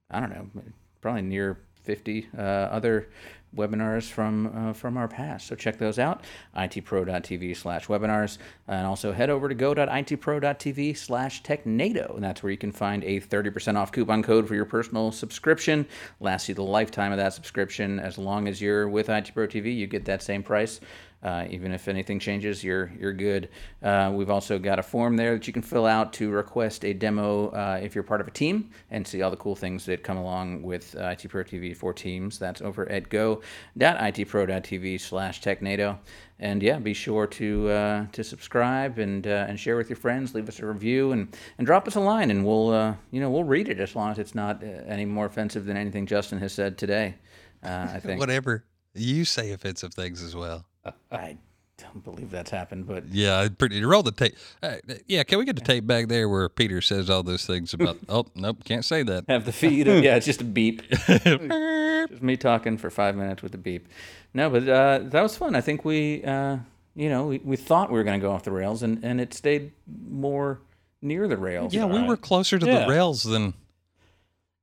[0.09, 0.63] I don't know,
[1.01, 3.07] probably near 50 uh, other
[3.55, 5.47] webinars from uh, from our past.
[5.47, 6.23] So check those out,
[6.55, 8.37] itpro.tv slash webinars.
[8.67, 12.15] And also head over to go.itpro.tv slash technado.
[12.15, 15.87] And that's where you can find a 30% off coupon code for your personal subscription.
[16.19, 17.99] Lasts you the lifetime of that subscription.
[17.99, 20.79] As long as you're with IT Pro TV, you get that same price.
[21.23, 23.49] Uh, even if anything changes, you're you're good.
[23.81, 26.93] Uh, we've also got a form there that you can fill out to request a
[26.93, 30.03] demo uh, if you're part of a team and see all the cool things that
[30.03, 32.37] come along with uh, IT Pro TV for teams.
[32.37, 35.97] That's over at go.itpro.tv slash technado.
[36.39, 40.35] And yeah, be sure to uh, to subscribe and and share with your friends.
[40.35, 43.43] Leave us a review and, and drop us a line, and we'll you know we'll
[43.43, 46.77] read it as long as it's not any more offensive than anything Justin has said
[46.77, 47.15] today.
[47.63, 50.65] I think Whatever you say offensive things as well.
[51.11, 51.37] I
[51.77, 54.35] don't believe that's happened, but Yeah, I'd pretty roll the tape.
[54.63, 54.77] Uh,
[55.07, 57.97] yeah, can we get the tape back there where Peter says all those things about?
[58.09, 59.25] oh, nope, can't say that.
[59.27, 59.85] have the feed.
[59.87, 60.81] yeah, it's just a beep.
[60.89, 63.87] just me talking for five minutes with a beep.
[64.33, 65.55] No, but uh, that was fun.
[65.55, 66.57] I think we, uh,
[66.95, 69.21] you know, we, we thought we were going to go off the rails, and, and
[69.21, 69.71] it stayed
[70.09, 70.59] more
[71.01, 71.73] near the rails.
[71.73, 72.79] Yeah, we were closer to Yeah.
[72.85, 73.53] the rails than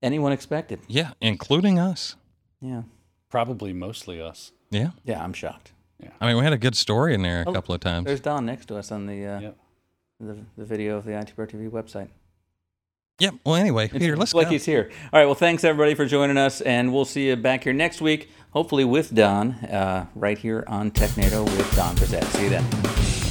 [0.03, 0.81] anyone expected.
[0.89, 2.17] yeah, including us.
[2.61, 2.83] Yeah,
[3.31, 4.53] Probably mostly us.
[4.71, 5.73] Yeah, yeah, I'm shocked.
[6.21, 8.07] I mean, we had a good story in there a Oh, couple of times.
[8.07, 9.57] There's Don next to us on the uh, Yep.
[10.21, 12.09] the, the video of the IT TV website.
[13.21, 13.35] Yep.
[13.47, 14.51] Well, anyway, Peter, let's like go.
[14.51, 14.91] he's here.
[15.13, 15.27] All right.
[15.27, 18.85] Well, thanks everybody for joining us, and we'll see you back here next week, hopefully
[18.85, 22.25] with Don, uh, right here on TechNado with Don Pezet.
[22.33, 23.24] See you then.